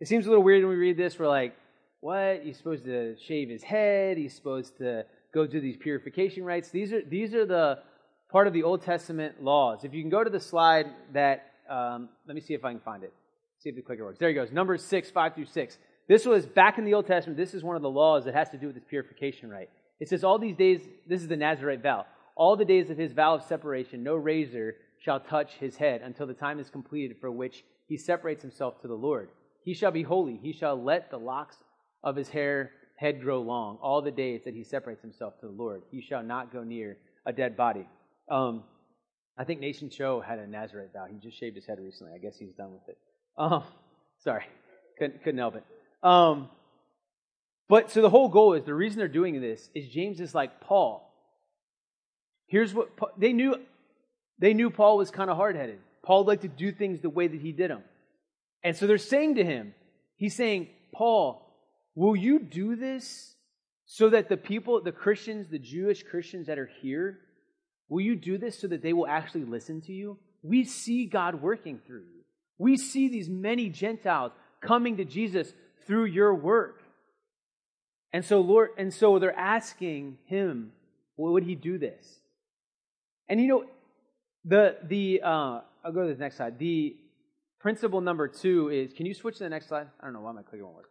[0.00, 1.18] It seems a little weird when we read this.
[1.18, 1.56] We're like,
[2.00, 2.42] what?
[2.44, 4.16] He's supposed to shave his head.
[4.16, 6.70] He's supposed to go do these purification rites.
[6.70, 7.80] These are these are the
[8.30, 9.84] part of the Old Testament laws.
[9.84, 12.80] If you can go to the slide that, um, let me see if I can
[12.80, 13.12] find it.
[13.58, 14.18] See if the clicker works.
[14.18, 14.52] There he goes.
[14.52, 15.78] Numbers six, five through six.
[16.06, 17.36] This was back in the Old Testament.
[17.36, 19.68] This is one of the laws that has to do with this purification rite.
[19.98, 20.80] It says, all these days.
[21.08, 22.06] This is the Nazarite vow.
[22.38, 26.28] All the days of his vow of separation, no razor shall touch his head until
[26.28, 29.28] the time is completed for which he separates himself to the Lord.
[29.64, 30.36] He shall be holy.
[30.36, 31.56] He shall let the locks
[32.04, 35.52] of his hair head grow long all the days that he separates himself to the
[35.52, 35.82] Lord.
[35.90, 36.96] He shall not go near
[37.26, 37.88] a dead body.
[38.30, 38.62] Um,
[39.36, 41.06] I think Nation Cho had a Nazarite vow.
[41.10, 42.12] He just shaved his head recently.
[42.14, 42.98] I guess he's done with it.
[43.36, 43.64] Um,
[44.22, 44.44] sorry,
[44.96, 45.64] couldn't, couldn't help it.
[46.04, 46.50] Um,
[47.68, 50.60] but so the whole goal is the reason they're doing this is James is like
[50.60, 51.07] Paul.
[52.48, 53.56] Here's what they knew.
[54.38, 55.78] They knew Paul was kind of hard headed.
[56.02, 57.82] Paul liked to do things the way that he did them.
[58.64, 59.74] And so they're saying to him,
[60.18, 61.46] He's saying, Paul,
[61.94, 63.34] will you do this
[63.86, 67.20] so that the people, the Christians, the Jewish Christians that are here,
[67.88, 70.18] will you do this so that they will actually listen to you?
[70.42, 72.24] We see God working through you.
[72.58, 75.52] We see these many Gentiles coming to Jesus
[75.86, 76.82] through your work.
[78.12, 80.72] And so, Lord, and so they're asking him,
[81.16, 82.17] well, would he do this?
[83.28, 83.64] And you know,
[84.44, 86.58] the the uh, I'll go to the next slide.
[86.58, 86.96] The
[87.60, 89.86] principle number two is can you switch to the next slide?
[90.00, 90.90] I don't know why my clicker won't work.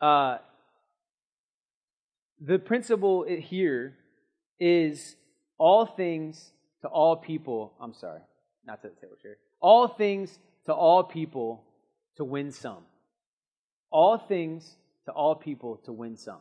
[0.00, 0.38] Uh,
[2.40, 3.96] the principle here
[4.60, 5.16] is
[5.58, 7.72] all things to all people.
[7.80, 8.20] I'm sorry,
[8.64, 9.36] not to the table chair.
[9.60, 11.64] All things to all people
[12.16, 12.84] to win some.
[13.90, 16.40] All things to all people to win some.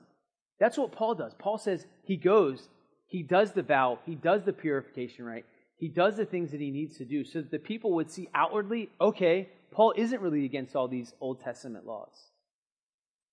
[0.59, 1.33] That's what Paul does.
[1.39, 2.67] Paul says he goes,
[3.07, 5.45] he does the vow, he does the purification rite,
[5.77, 8.29] he does the things that he needs to do so that the people would see
[8.33, 12.31] outwardly, okay, Paul isn't really against all these Old Testament laws.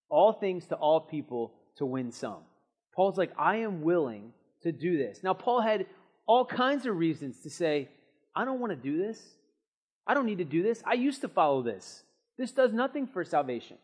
[0.08, 2.42] All things to all people to win some.
[2.94, 4.32] Paul's like, I am willing
[4.62, 5.22] to do this.
[5.22, 5.86] Now, Paul had
[6.26, 7.88] all kinds of reasons to say,
[8.36, 9.20] I don't want to do this.
[10.06, 10.82] I don't need to do this.
[10.84, 12.02] I used to follow this.
[12.38, 13.78] This does nothing for salvation.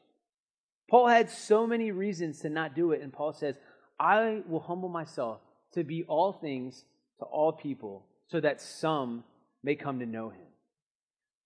[0.90, 3.56] Paul had so many reasons to not do it, and Paul says,
[3.98, 5.40] I will humble myself
[5.74, 6.84] to be all things
[7.18, 9.24] to all people so that some
[9.62, 10.46] may come to know him.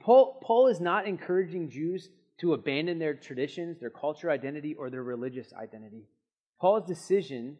[0.01, 2.09] Paul, Paul is not encouraging Jews
[2.41, 6.05] to abandon their traditions, their culture identity, or their religious identity.
[6.61, 7.57] Paul's decision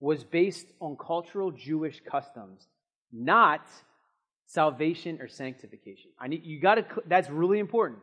[0.00, 2.68] was based on cultural Jewish customs,
[3.12, 3.66] not
[4.46, 6.10] salvation or sanctification.
[6.18, 7.98] I need you got to that's really important.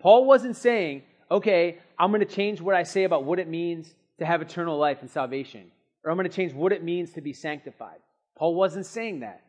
[0.00, 3.94] Paul wasn't saying, "Okay, I'm going to change what I say about what it means
[4.18, 5.70] to have eternal life and salvation,
[6.04, 7.98] or I'm going to change what it means to be sanctified."
[8.36, 9.42] Paul wasn't saying that.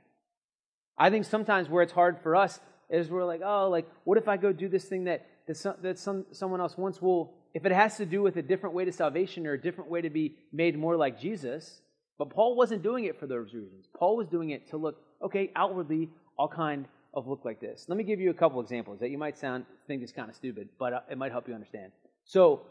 [0.98, 2.60] I think sometimes where it's hard for us
[2.90, 5.76] is we're like, "Oh, like what if I go do this thing that that, some,
[5.82, 8.86] that some, someone else wants will if it has to do with a different way
[8.86, 11.82] to salvation or a different way to be made more like Jesus,
[12.18, 13.88] but Paul wasn't doing it for those reasons.
[13.98, 17.86] Paul was doing it to look, okay, outwardly, all kind of look like this.
[17.90, 20.36] Let me give you a couple examples that you might sound think is kind of
[20.36, 21.92] stupid, but uh, it might help you understand.
[22.24, 22.62] So,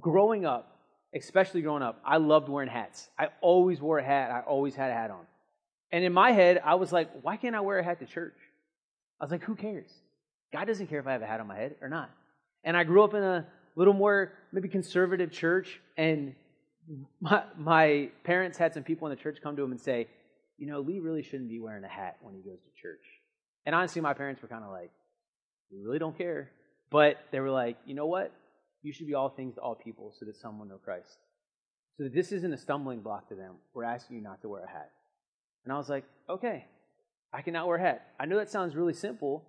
[0.00, 0.77] growing up,
[1.14, 3.08] especially growing up, I loved wearing hats.
[3.18, 4.30] I always wore a hat.
[4.30, 5.26] I always had a hat on.
[5.90, 8.36] And in my head, I was like, why can't I wear a hat to church?
[9.20, 9.90] I was like, who cares?
[10.52, 12.10] God doesn't care if I have a hat on my head or not.
[12.64, 16.34] And I grew up in a little more maybe conservative church, and
[17.20, 20.08] my, my parents had some people in the church come to him and say,
[20.56, 23.04] you know, Lee really shouldn't be wearing a hat when he goes to church.
[23.64, 24.90] And honestly, my parents were kind of like,
[25.70, 26.50] we really don't care.
[26.90, 28.32] But they were like, you know what?
[28.82, 31.18] You should be all things to all people so that some will know Christ.
[31.96, 33.56] So that this isn't a stumbling block to them.
[33.74, 34.90] We're asking you not to wear a hat.
[35.64, 36.64] And I was like, okay,
[37.32, 38.14] I cannot wear a hat.
[38.18, 39.44] I know that sounds really simple,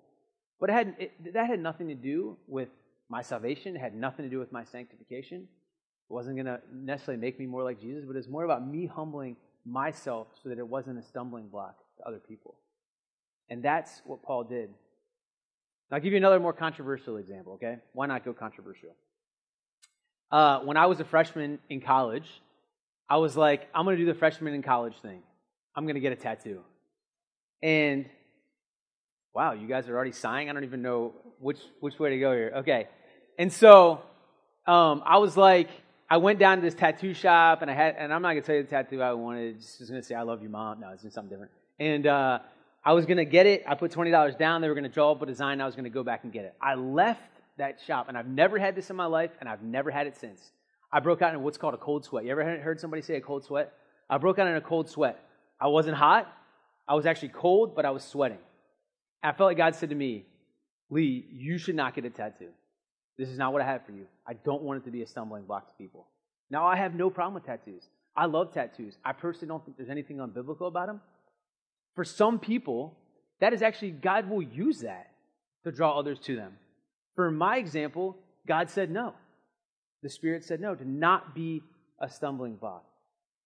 [0.59, 2.69] but it had, it, that had nothing to do with
[3.07, 3.75] my salvation.
[3.75, 5.41] It had nothing to do with my sanctification.
[5.41, 8.87] It wasn't going to necessarily make me more like Jesus, but it's more about me
[8.87, 12.55] humbling myself so that it wasn't a stumbling block to other people.
[13.49, 14.69] And that's what Paul did.
[15.91, 17.77] I'll give you another more controversial example, okay?
[17.93, 18.95] Why not go controversial?
[20.31, 22.29] Uh, when I was a freshman in college,
[23.09, 25.21] I was like, I'm going to do the freshman in college thing.
[25.75, 26.61] I'm going to get a tattoo.
[27.63, 28.05] And
[29.33, 30.49] wow, you guys are already sighing.
[30.49, 32.53] I don't even know which which way to go here.
[32.57, 32.87] Okay,
[33.37, 34.01] and so
[34.65, 35.69] um, I was like,
[36.09, 38.55] I went down to this tattoo shop, and I had, and I'm not gonna tell
[38.55, 39.59] you the tattoo I wanted.
[39.59, 40.79] Just gonna say I love you, mom.
[40.79, 41.51] No, it's just something different.
[41.79, 42.39] And uh,
[42.83, 43.63] I was gonna get it.
[43.67, 44.61] I put twenty dollars down.
[44.61, 45.59] They were gonna draw up a design.
[45.61, 46.53] I was gonna go back and get it.
[46.61, 49.91] I left that shop, and I've never had this in my life, and I've never
[49.91, 50.51] had it since.
[50.91, 52.25] I broke out in what's called a cold sweat.
[52.25, 53.71] You ever heard somebody say a cold sweat?
[54.09, 55.19] I broke out in a cold sweat.
[55.61, 56.27] I wasn't hot.
[56.87, 58.39] I was actually cold, but I was sweating.
[59.21, 60.25] I felt like God said to me,
[60.89, 62.49] Lee, you should not get a tattoo.
[63.17, 64.07] This is not what I have for you.
[64.25, 66.07] I don't want it to be a stumbling block to people.
[66.49, 67.83] Now, I have no problem with tattoos.
[68.15, 68.97] I love tattoos.
[69.05, 71.01] I personally don't think there's anything unbiblical about them.
[71.95, 72.97] For some people,
[73.39, 75.11] that is actually, God will use that
[75.63, 76.53] to draw others to them.
[77.19, 78.15] For my example,
[78.47, 79.13] God said no.
[80.03, 81.61] The Spirit said no, to not be
[81.99, 82.85] a stumbling block.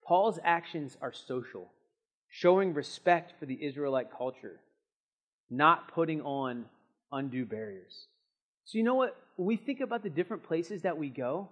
[0.05, 1.71] Paul's actions are social,
[2.29, 4.59] showing respect for the Israelite culture,
[5.49, 6.65] not putting on
[7.11, 8.05] undue barriers.
[8.65, 9.17] So, you know what?
[9.37, 11.49] When we think about the different places that we go,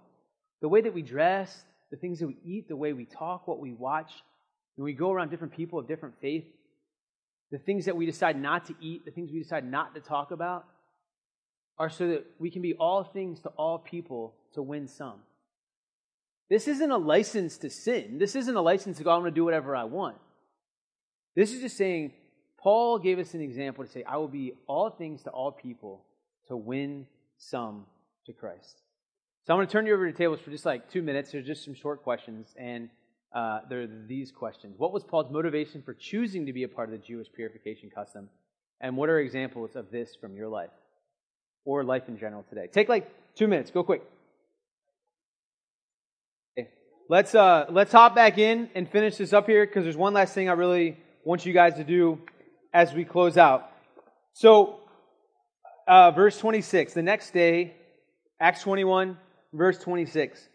[0.60, 3.58] the way that we dress, the things that we eat, the way we talk, what
[3.58, 4.12] we watch,
[4.76, 6.44] when we go around different people of different faith,
[7.50, 10.30] the things that we decide not to eat, the things we decide not to talk
[10.30, 10.66] about,
[11.82, 15.16] are so that we can be all things to all people to win some.
[16.48, 18.18] This isn't a license to sin.
[18.20, 20.16] This isn't a license to go, I'm going to do whatever I want.
[21.34, 22.12] This is just saying,
[22.56, 26.04] Paul gave us an example to say, I will be all things to all people
[26.46, 27.86] to win some
[28.26, 28.76] to Christ.
[29.44, 31.32] So I'm going to turn you over to tables for just like two minutes.
[31.32, 32.90] There's just some short questions, and
[33.34, 34.76] uh, there are these questions.
[34.78, 38.28] What was Paul's motivation for choosing to be a part of the Jewish purification custom?
[38.80, 40.70] And what are examples of this from your life
[41.64, 42.68] or life in general today?
[42.70, 43.70] Take like two minutes.
[43.70, 44.02] Go quick.
[46.58, 46.68] Okay.
[47.08, 50.34] Let's uh, let's hop back in and finish this up here because there's one last
[50.34, 52.18] thing I really want you guys to do
[52.72, 53.70] as we close out.
[54.34, 54.80] So,
[55.86, 56.94] uh, verse 26.
[56.94, 57.74] The next day,
[58.40, 59.16] Acts 21,
[59.52, 60.48] verse 26.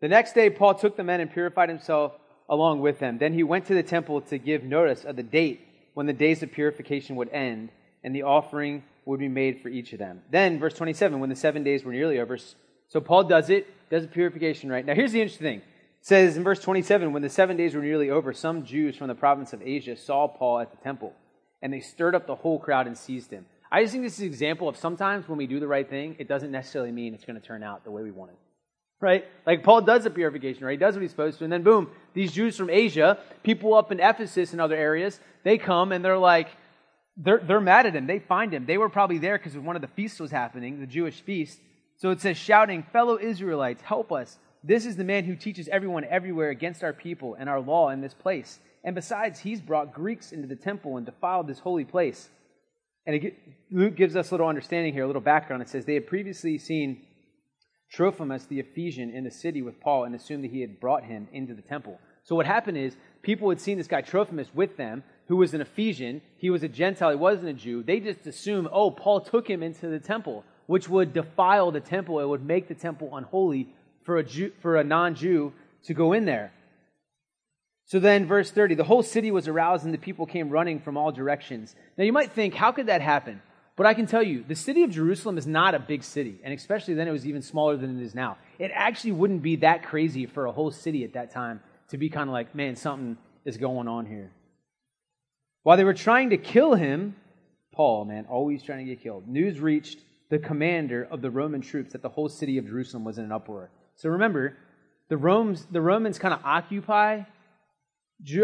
[0.00, 2.12] The next day, Paul took the men and purified himself
[2.48, 3.18] along with them.
[3.18, 5.60] Then he went to the temple to give notice of the date
[5.94, 7.70] when the days of purification would end
[8.02, 10.22] and the offering would be made for each of them.
[10.30, 12.38] Then, verse 27, when the seven days were nearly over,
[12.88, 14.84] so Paul does it, does the purification right.
[14.84, 15.58] Now, here's the interesting thing.
[15.58, 19.08] It says in verse 27, when the seven days were nearly over, some Jews from
[19.08, 21.12] the province of Asia saw Paul at the temple,
[21.62, 23.46] and they stirred up the whole crowd and seized him.
[23.70, 26.16] I just think this is an example of sometimes when we do the right thing,
[26.18, 28.38] it doesn't necessarily mean it's going to turn out the way we want it
[29.00, 29.24] right?
[29.46, 30.72] Like Paul does the purification, right?
[30.72, 31.44] He does what he's supposed to.
[31.44, 35.58] And then boom, these Jews from Asia, people up in Ephesus and other areas, they
[35.58, 36.48] come and they're like,
[37.18, 38.06] they're, they're mad at him.
[38.06, 38.64] They find him.
[38.64, 41.58] They were probably there because one of the feasts was happening, the Jewish feast.
[41.96, 44.38] So it says, shouting, fellow Israelites, help us.
[44.62, 48.00] This is the man who teaches everyone everywhere against our people and our law in
[48.00, 48.60] this place.
[48.84, 52.28] And besides, he's brought Greeks into the temple and defiled this holy place.
[53.04, 53.38] And it,
[53.70, 55.62] Luke gives us a little understanding here, a little background.
[55.62, 57.04] It says they had previously seen
[57.90, 61.26] Trophimus the Ephesian in the city with Paul and assumed that he had brought him
[61.32, 61.98] into the temple.
[62.28, 65.62] So what happened is people had seen this guy Trophimus with them, who was an
[65.62, 66.20] Ephesian.
[66.36, 67.08] He was a Gentile.
[67.08, 67.82] He wasn't a Jew.
[67.82, 72.20] They just assumed, oh, Paul took him into the temple, which would defile the temple.
[72.20, 73.68] It would make the temple unholy
[74.04, 76.52] for a, Jew, for a non-Jew to go in there.
[77.86, 80.98] So then, verse 30, the whole city was aroused and the people came running from
[80.98, 81.74] all directions.
[81.96, 83.40] Now you might think, how could that happen?
[83.74, 86.52] But I can tell you, the city of Jerusalem is not a big city, and
[86.52, 88.36] especially then it was even smaller than it is now.
[88.58, 92.08] It actually wouldn't be that crazy for a whole city at that time to be
[92.08, 94.32] kind of like, man, something is going on here.
[95.62, 97.16] While they were trying to kill him,
[97.72, 99.98] Paul, man, always trying to get killed, news reached
[100.30, 103.32] the commander of the Roman troops that the whole city of Jerusalem was in an
[103.32, 103.70] uproar.
[103.96, 104.56] So remember,
[105.08, 107.22] the, Romans, the Romans kind of occupy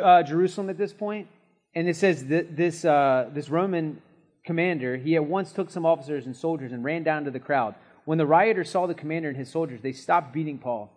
[0.03, 1.29] uh, Jerusalem at this point,
[1.75, 4.01] and it says that this, uh, this Roman
[4.45, 7.75] commander, he at once took some officers and soldiers and ran down to the crowd.
[8.05, 10.91] When the rioters saw the commander and his soldiers, they stopped beating Paul.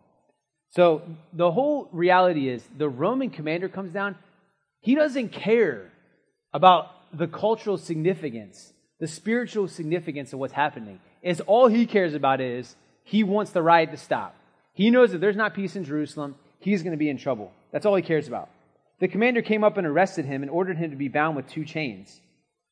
[0.72, 1.04] So
[1.34, 4.16] the whole reality is the Roman commander comes down,
[4.82, 5.92] he doesn't care
[6.54, 11.00] about the cultural significance, the spiritual significance of what's happening.
[11.22, 14.36] Is all he cares about is he wants the riot to stop.
[14.74, 17.52] He knows that there's not peace in Jerusalem, he's going to be in trouble.
[17.72, 18.50] That's all he cares about.
[19.00, 21.66] The commander came up and arrested him and ordered him to be bound with two
[21.66, 22.20] chains.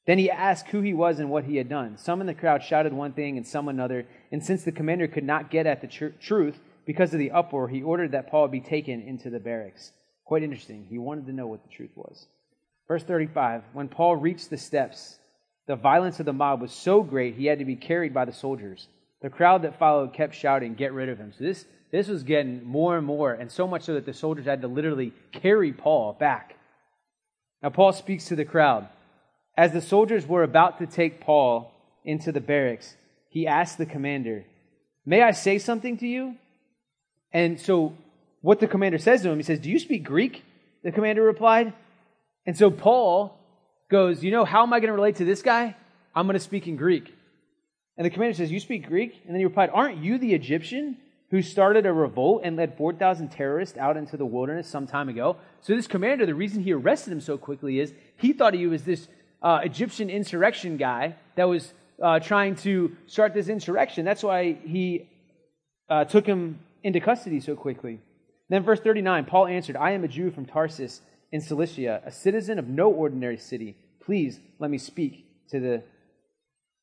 [0.08, 1.97] Then he asked who he was and what he had done.
[1.97, 5.23] Some in the crowd shouted one thing and some another, and since the commander could
[5.23, 8.61] not get at the tr- truth because of the uproar, he ordered that Paul be
[8.61, 9.91] taken into the barracks.
[10.23, 10.85] Quite interesting.
[10.89, 12.27] He wanted to know what the truth was.
[12.87, 15.17] Verse 35 When Paul reached the steps,
[15.67, 18.33] the violence of the mob was so great he had to be carried by the
[18.33, 18.87] soldiers.
[19.21, 21.33] The crowd that followed kept shouting, Get rid of him.
[21.35, 24.45] So this, this was getting more and more, and so much so that the soldiers
[24.45, 26.55] had to literally carry Paul back.
[27.63, 28.87] Now, Paul speaks to the crowd.
[29.57, 31.71] As the soldiers were about to take Paul
[32.03, 32.95] into the barracks,
[33.29, 34.45] he asked the commander,
[35.05, 36.35] May I say something to you?
[37.31, 37.95] And so,
[38.41, 40.43] what the commander says to him, he says, Do you speak Greek?
[40.83, 41.73] The commander replied.
[42.45, 43.38] And so, Paul
[43.89, 45.75] goes, You know, how am I going to relate to this guy?
[46.15, 47.13] I'm going to speak in Greek.
[47.97, 49.13] And the commander says, You speak Greek?
[49.25, 50.97] And then he replied, Aren't you the Egyptian
[51.31, 55.38] who started a revolt and led 4,000 terrorists out into the wilderness some time ago?
[55.61, 58.83] So, this commander, the reason he arrested him so quickly is he thought he was
[58.83, 59.07] this
[59.41, 64.05] uh, Egyptian insurrection guy that was uh, trying to start this insurrection.
[64.05, 65.07] That's why he
[65.89, 67.99] uh, took him into custody so quickly.
[68.47, 72.59] Then, verse 39 Paul answered, I am a Jew from Tarsus in Cilicia, a citizen
[72.59, 73.75] of no ordinary city.
[74.05, 75.83] Please let me speak to the,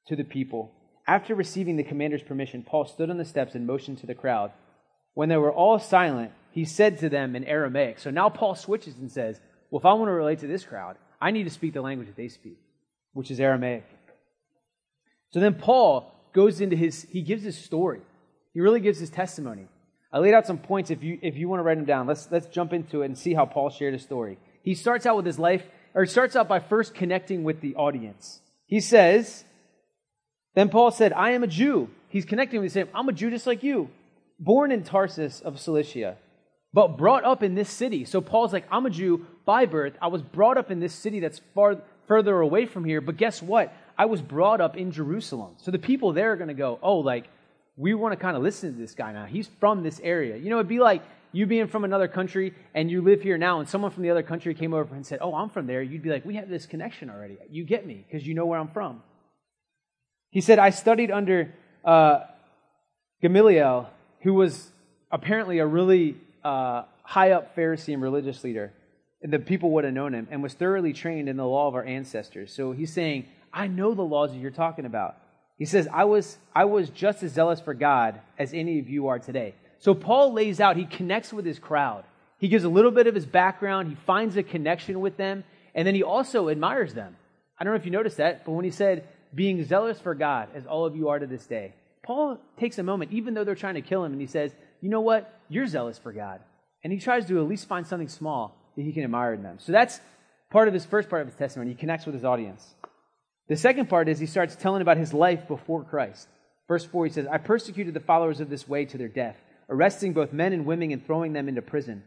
[0.09, 0.73] to the people.
[1.07, 4.51] After receiving the commander's permission, Paul stood on the steps and motioned to the crowd.
[5.15, 8.01] When they were all silent, he said to them in Aramaic.
[8.01, 9.41] So now Paul switches and says,
[9.71, 12.09] Well, if I want to relate to this crowd, I need to speak the language
[12.09, 12.59] that they speak,
[13.13, 13.85] which is Aramaic.
[15.31, 18.01] So then Paul goes into his, he gives his story.
[18.53, 19.69] He really gives his testimony.
[20.13, 22.07] I laid out some points if you, if you want to write them down.
[22.07, 24.39] Let's, let's jump into it and see how Paul shared his story.
[24.63, 25.63] He starts out with his life,
[25.95, 28.41] or he starts out by first connecting with the audience.
[28.67, 29.45] He says,
[30.55, 31.89] Then Paul said, I am a Jew.
[32.09, 32.89] He's connecting with him.
[32.95, 33.89] I'm a Jew just like you,
[34.39, 36.17] born in Tarsus of Cilicia
[36.73, 38.05] but brought up in this city.
[38.05, 39.95] So Paul's like, I'm a Jew by birth.
[40.01, 43.43] I was brought up in this city that's far further away from here, but guess
[43.43, 43.73] what?
[43.97, 45.55] I was brought up in Jerusalem.
[45.59, 47.29] So the people there are going to go, oh, like,
[47.77, 49.25] we want to kind of listen to this guy now.
[49.25, 50.37] He's from this area.
[50.37, 51.03] You know, it'd be like
[51.33, 54.23] you being from another country and you live here now, and someone from the other
[54.23, 55.83] country came over and said, oh, I'm from there.
[55.83, 57.39] You'd be like, we have this connection already.
[57.51, 59.03] You get me because you know where I'm from.
[60.31, 61.55] He said, I studied under
[61.85, 62.21] uh,
[63.21, 63.91] Gamaliel,
[64.23, 64.71] who was
[65.11, 68.73] apparently a really uh, high up Pharisee and religious leader.
[69.23, 71.75] And the people would have known him and was thoroughly trained in the law of
[71.75, 72.53] our ancestors.
[72.53, 75.17] So he's saying, I know the laws that you're talking about.
[75.63, 79.07] He says, I was, I was just as zealous for God as any of you
[79.07, 79.55] are today.
[79.79, 82.03] So Paul lays out, he connects with his crowd.
[82.41, 85.87] He gives a little bit of his background, he finds a connection with them, and
[85.87, 87.15] then he also admires them.
[87.57, 90.49] I don't know if you noticed that, but when he said, being zealous for God,
[90.53, 93.55] as all of you are to this day, Paul takes a moment, even though they're
[93.55, 94.51] trying to kill him, and he says,
[94.81, 95.33] You know what?
[95.49, 96.41] You're zealous for God.
[96.83, 99.59] And he tries to at least find something small that he can admire in them.
[99.61, 100.01] So that's
[100.51, 101.71] part of his first part of his testimony.
[101.71, 102.75] He connects with his audience.
[103.53, 106.27] The second part is he starts telling about his life before Christ.
[106.69, 109.37] Verse 4, he says, I persecuted the followers of this way to their death,
[109.69, 112.03] arresting both men and women and throwing them into prison.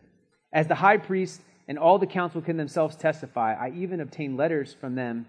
[0.52, 4.74] As the high priest and all the council can themselves testify, I even obtained letters
[4.74, 5.28] from them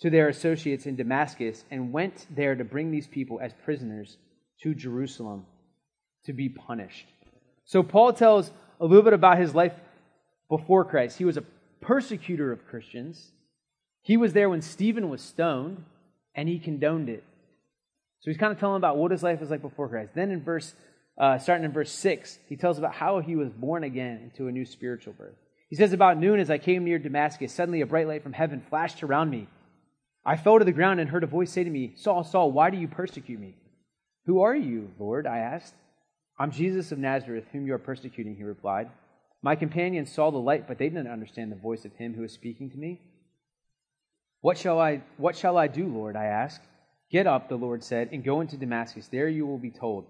[0.00, 4.16] to their associates in Damascus and went there to bring these people as prisoners
[4.64, 5.46] to Jerusalem
[6.24, 7.06] to be punished.
[7.64, 8.50] So Paul tells
[8.80, 9.74] a little bit about his life
[10.48, 11.16] before Christ.
[11.16, 11.44] He was a
[11.80, 13.30] persecutor of Christians.
[14.02, 15.84] He was there when Stephen was stoned,
[16.34, 17.24] and he condoned it.
[18.20, 20.12] So he's kind of telling about what his life was like before Christ.
[20.14, 20.74] Then in verse,
[21.18, 24.52] uh, starting in verse 6, he tells about how he was born again into a
[24.52, 25.34] new spiritual birth.
[25.70, 28.62] He says, About noon, as I came near Damascus, suddenly a bright light from heaven
[28.68, 29.48] flashed around me.
[30.24, 32.70] I fell to the ground and heard a voice say to me, Saul, Saul, why
[32.70, 33.56] do you persecute me?
[34.26, 35.26] Who are you, Lord?
[35.26, 35.74] I asked.
[36.38, 38.88] I'm Jesus of Nazareth, whom you are persecuting, he replied.
[39.42, 42.32] My companions saw the light, but they didn't understand the voice of him who was
[42.32, 43.00] speaking to me.
[44.42, 46.14] What shall I what shall I do, Lord?
[46.14, 46.60] I asked.
[47.10, 49.06] Get up, the Lord said, and go into Damascus.
[49.08, 50.06] There you will be told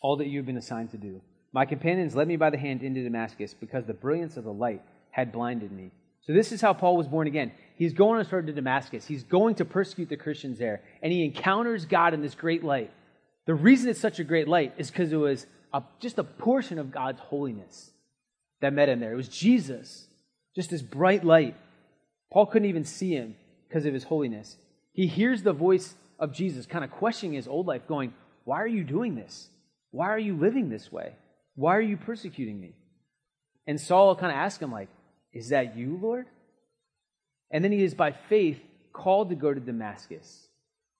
[0.00, 1.20] all that you have been assigned to do.
[1.52, 4.82] My companions led me by the hand into Damascus because the brilliance of the light
[5.10, 5.90] had blinded me.
[6.22, 7.52] So this is how Paul was born again.
[7.76, 9.06] He's going on his road to Damascus.
[9.06, 12.92] He's going to persecute the Christians there, and he encounters God in this great light.
[13.46, 16.78] The reason it's such a great light is because it was a, just a portion
[16.78, 17.90] of God's holiness
[18.60, 19.12] that met him there.
[19.12, 20.06] It was Jesus,
[20.54, 21.56] just this bright light.
[22.30, 23.36] Paul couldn't even see him
[23.68, 24.56] because of his holiness.
[24.92, 28.12] He hears the voice of Jesus kind of questioning his old life, going,
[28.44, 29.48] Why are you doing this?
[29.90, 31.12] Why are you living this way?
[31.54, 32.74] Why are you persecuting me?
[33.66, 34.88] And Saul kind of asks him, like,
[35.32, 36.26] Is that you, Lord?
[37.50, 38.60] And then he is by faith
[38.92, 40.48] called to go to Damascus.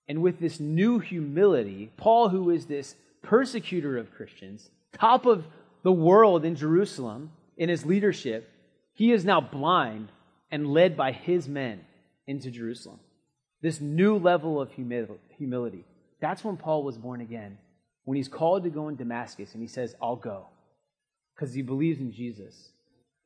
[0.07, 5.45] And with this new humility, Paul, who is this persecutor of Christians, top of
[5.83, 8.49] the world in Jerusalem in his leadership,
[8.95, 10.09] he is now blind
[10.51, 11.81] and led by his men
[12.27, 13.01] into Jerusalem.
[13.61, 15.85] This new level of humility.
[16.21, 17.59] That's when Paul was born again.
[18.05, 20.47] When he's called to go in Damascus and he says, I'll go.
[21.35, 22.71] Because he believes in Jesus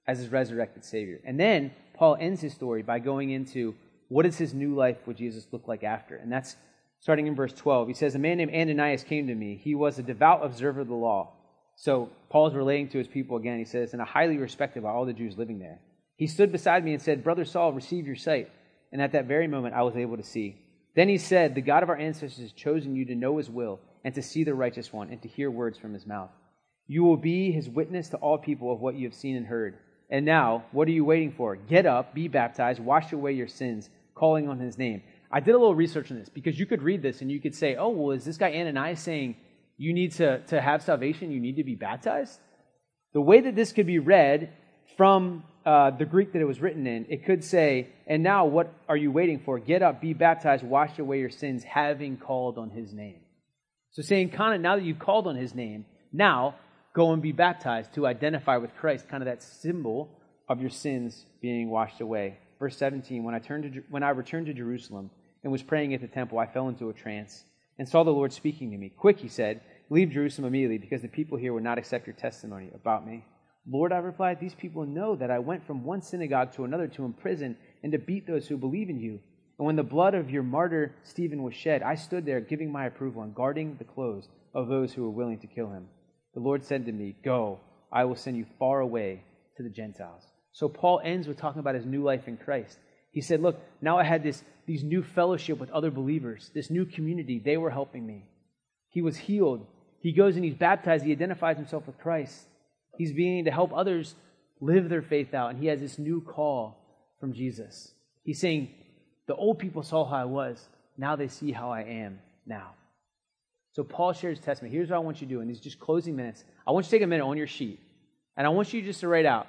[0.07, 1.21] as his resurrected Savior.
[1.25, 3.75] And then Paul ends his story by going into
[4.09, 6.17] what does his new life with Jesus look like after?
[6.17, 6.57] And that's
[7.01, 7.89] starting in verse 12.
[7.89, 9.61] He says, A man named Ananias came to me.
[9.63, 11.33] He was a devout observer of the law.
[11.77, 13.59] So Paul is relating to his people again.
[13.59, 15.79] He says, And a highly respected by all the Jews living there.
[16.23, 18.49] He stood beside me and said, Brother Saul, receive your sight.
[18.93, 20.55] And at that very moment I was able to see.
[20.95, 23.81] Then he said, The God of our ancestors has chosen you to know his will
[24.05, 26.31] and to see the righteous one and to hear words from his mouth.
[26.87, 29.79] You will be his witness to all people of what you have seen and heard.
[30.11, 31.57] And now, what are you waiting for?
[31.57, 35.03] Get up, be baptized, wash away your sins, calling on his name.
[35.29, 37.57] I did a little research on this because you could read this and you could
[37.57, 39.35] say, oh, well, is this guy Ananias saying
[39.77, 42.39] you need to, to have salvation, you need to be baptized?
[43.13, 44.53] The way that this could be read
[44.97, 48.73] from uh, the Greek that it was written in, it could say, And now what
[48.89, 49.59] are you waiting for?
[49.59, 53.21] Get up, be baptized, wash away your sins, having called on his name.
[53.93, 56.57] So saying, kind of, now that you've called on his name, now
[56.95, 60.11] go and be baptized to identify with Christ, kind of that symbol
[60.49, 62.39] of your sins being washed away.
[62.59, 65.11] Verse 17, when I, turned to, when I returned to Jerusalem
[65.43, 67.45] and was praying at the temple, I fell into a trance
[67.79, 68.89] and saw the Lord speaking to me.
[68.89, 69.61] Quick, he said,
[69.91, 73.25] leave Jerusalem immediately because the people here would not accept your testimony about me.
[73.67, 77.05] Lord, I replied, these people know that I went from one synagogue to another to
[77.05, 79.21] imprison and to beat those who believe in you.
[79.59, 82.87] And when the blood of your martyr Stephen was shed, I stood there giving my
[82.87, 85.87] approval and guarding the clothes of those who were willing to kill him.
[86.35, 87.61] The Lord said to me, Go,
[87.93, 89.23] I will send you far away
[89.57, 90.25] to the Gentiles.
[90.53, 92.79] So Paul ends with talking about his new life in Christ.
[93.13, 96.87] He said, Look, now I had this these new fellowship with other believers, this new
[96.87, 97.41] community.
[97.45, 98.25] They were helping me.
[98.91, 99.67] He was healed.
[100.01, 101.05] He goes and he's baptized.
[101.05, 102.47] He identifies himself with Christ.
[102.97, 104.15] He's beginning to help others
[104.61, 106.79] live their faith out, and he has this new call
[107.19, 107.93] from Jesus.
[108.23, 108.71] He's saying,
[109.27, 110.63] the old people saw how I was.
[110.97, 112.73] Now they see how I am now.
[113.73, 114.75] So Paul shares his testimony.
[114.75, 116.45] Here's what I want you to do in these just closing minutes.
[116.67, 117.81] I want you to take a minute on your sheet,
[118.37, 119.47] and I want you just to write out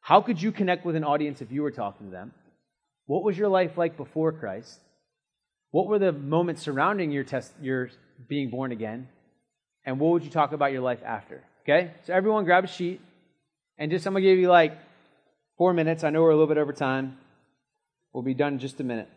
[0.00, 2.32] how could you connect with an audience if you were talking to them?
[3.06, 4.78] What was your life like before Christ?
[5.70, 7.90] What were the moments surrounding your test, your
[8.26, 9.08] being born again?
[9.84, 11.42] And what would you talk about your life after?
[11.68, 11.90] Okay?
[12.04, 13.00] So everyone grab a sheet
[13.76, 14.78] and just I'm gonna give you like
[15.58, 16.02] four minutes.
[16.02, 17.18] I know we're a little bit over time.
[18.14, 19.08] We'll be done in just a minute.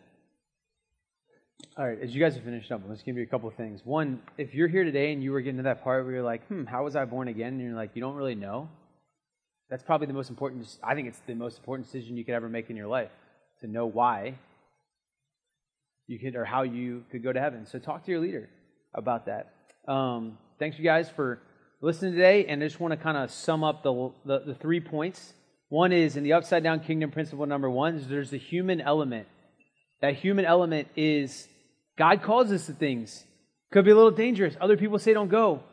[1.77, 3.81] All right, as you guys have finished up, let's give you a couple of things.
[3.85, 6.45] One, if you're here today and you were getting to that part where you're like,
[6.47, 7.53] hmm, how was I born again?
[7.53, 8.67] And you're like, you don't really know.
[9.69, 12.49] That's probably the most important, I think it's the most important decision you could ever
[12.49, 13.11] make in your life
[13.61, 14.35] to know why
[16.07, 17.65] you could, or how you could go to heaven.
[17.65, 18.49] So talk to your leader
[18.93, 19.53] about that.
[19.87, 21.39] Um, thanks, you guys, for
[21.81, 22.45] listening today.
[22.45, 25.33] And I just want to kind of sum up the, the, the three points.
[25.69, 29.27] One is in the upside down kingdom principle number one is there's the human element.
[30.01, 31.47] That human element is
[31.97, 33.23] God calls us to things.
[33.71, 34.55] Could be a little dangerous.
[34.59, 35.63] Other people say don't go.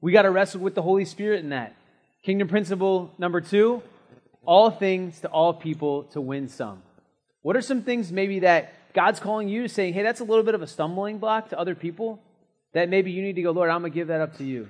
[0.00, 1.76] We got to wrestle with the Holy Spirit in that.
[2.24, 3.82] Kingdom principle number two
[4.44, 6.82] all things to all people to win some.
[7.42, 10.42] What are some things maybe that God's calling you to say, hey, that's a little
[10.42, 12.20] bit of a stumbling block to other people
[12.74, 14.68] that maybe you need to go, Lord, I'm going to give that up to you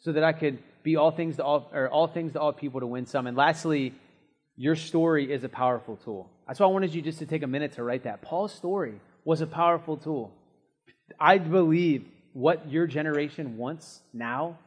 [0.00, 2.80] so that I could be all things to all, or all things to all people
[2.80, 3.26] to win some.
[3.26, 3.92] And lastly,
[4.56, 6.30] your story is a powerful tool.
[6.46, 8.22] That's why I wanted you just to take a minute to write that.
[8.22, 10.32] Paul's story was a powerful tool.
[11.18, 14.58] I believe what your generation wants now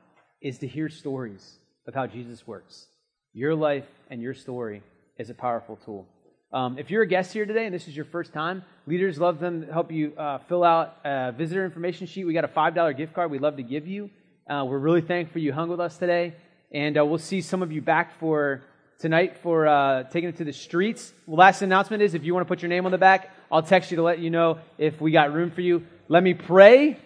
[0.42, 1.58] is to hear stories
[1.88, 2.88] of how Jesus works.
[3.34, 4.82] Your life and your story
[5.18, 6.08] is a powerful tool.
[6.52, 9.40] Um, if you're a guest here today and this is your first time, leaders love
[9.40, 12.26] them to help you uh, fill out a visitor information sheet.
[12.26, 14.10] We got a $5 gift card we'd love to give you.
[14.50, 16.34] Uh, we're really thankful you hung with us today.
[16.72, 18.64] And uh, we'll see some of you back for
[18.98, 21.14] tonight for uh, taking it to the streets.
[21.28, 23.92] Last announcement is if you want to put your name on the back, I'll text
[23.92, 25.86] you to let you know if we got room for you.
[26.08, 26.98] Let me pray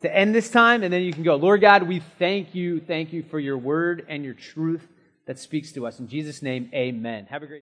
[0.00, 1.36] to end this time, and then you can go.
[1.36, 4.86] Lord God, we thank you, thank you for your word and your truth
[5.26, 6.00] that speaks to us.
[6.00, 7.26] In Jesus' name, amen.
[7.28, 7.56] Have a great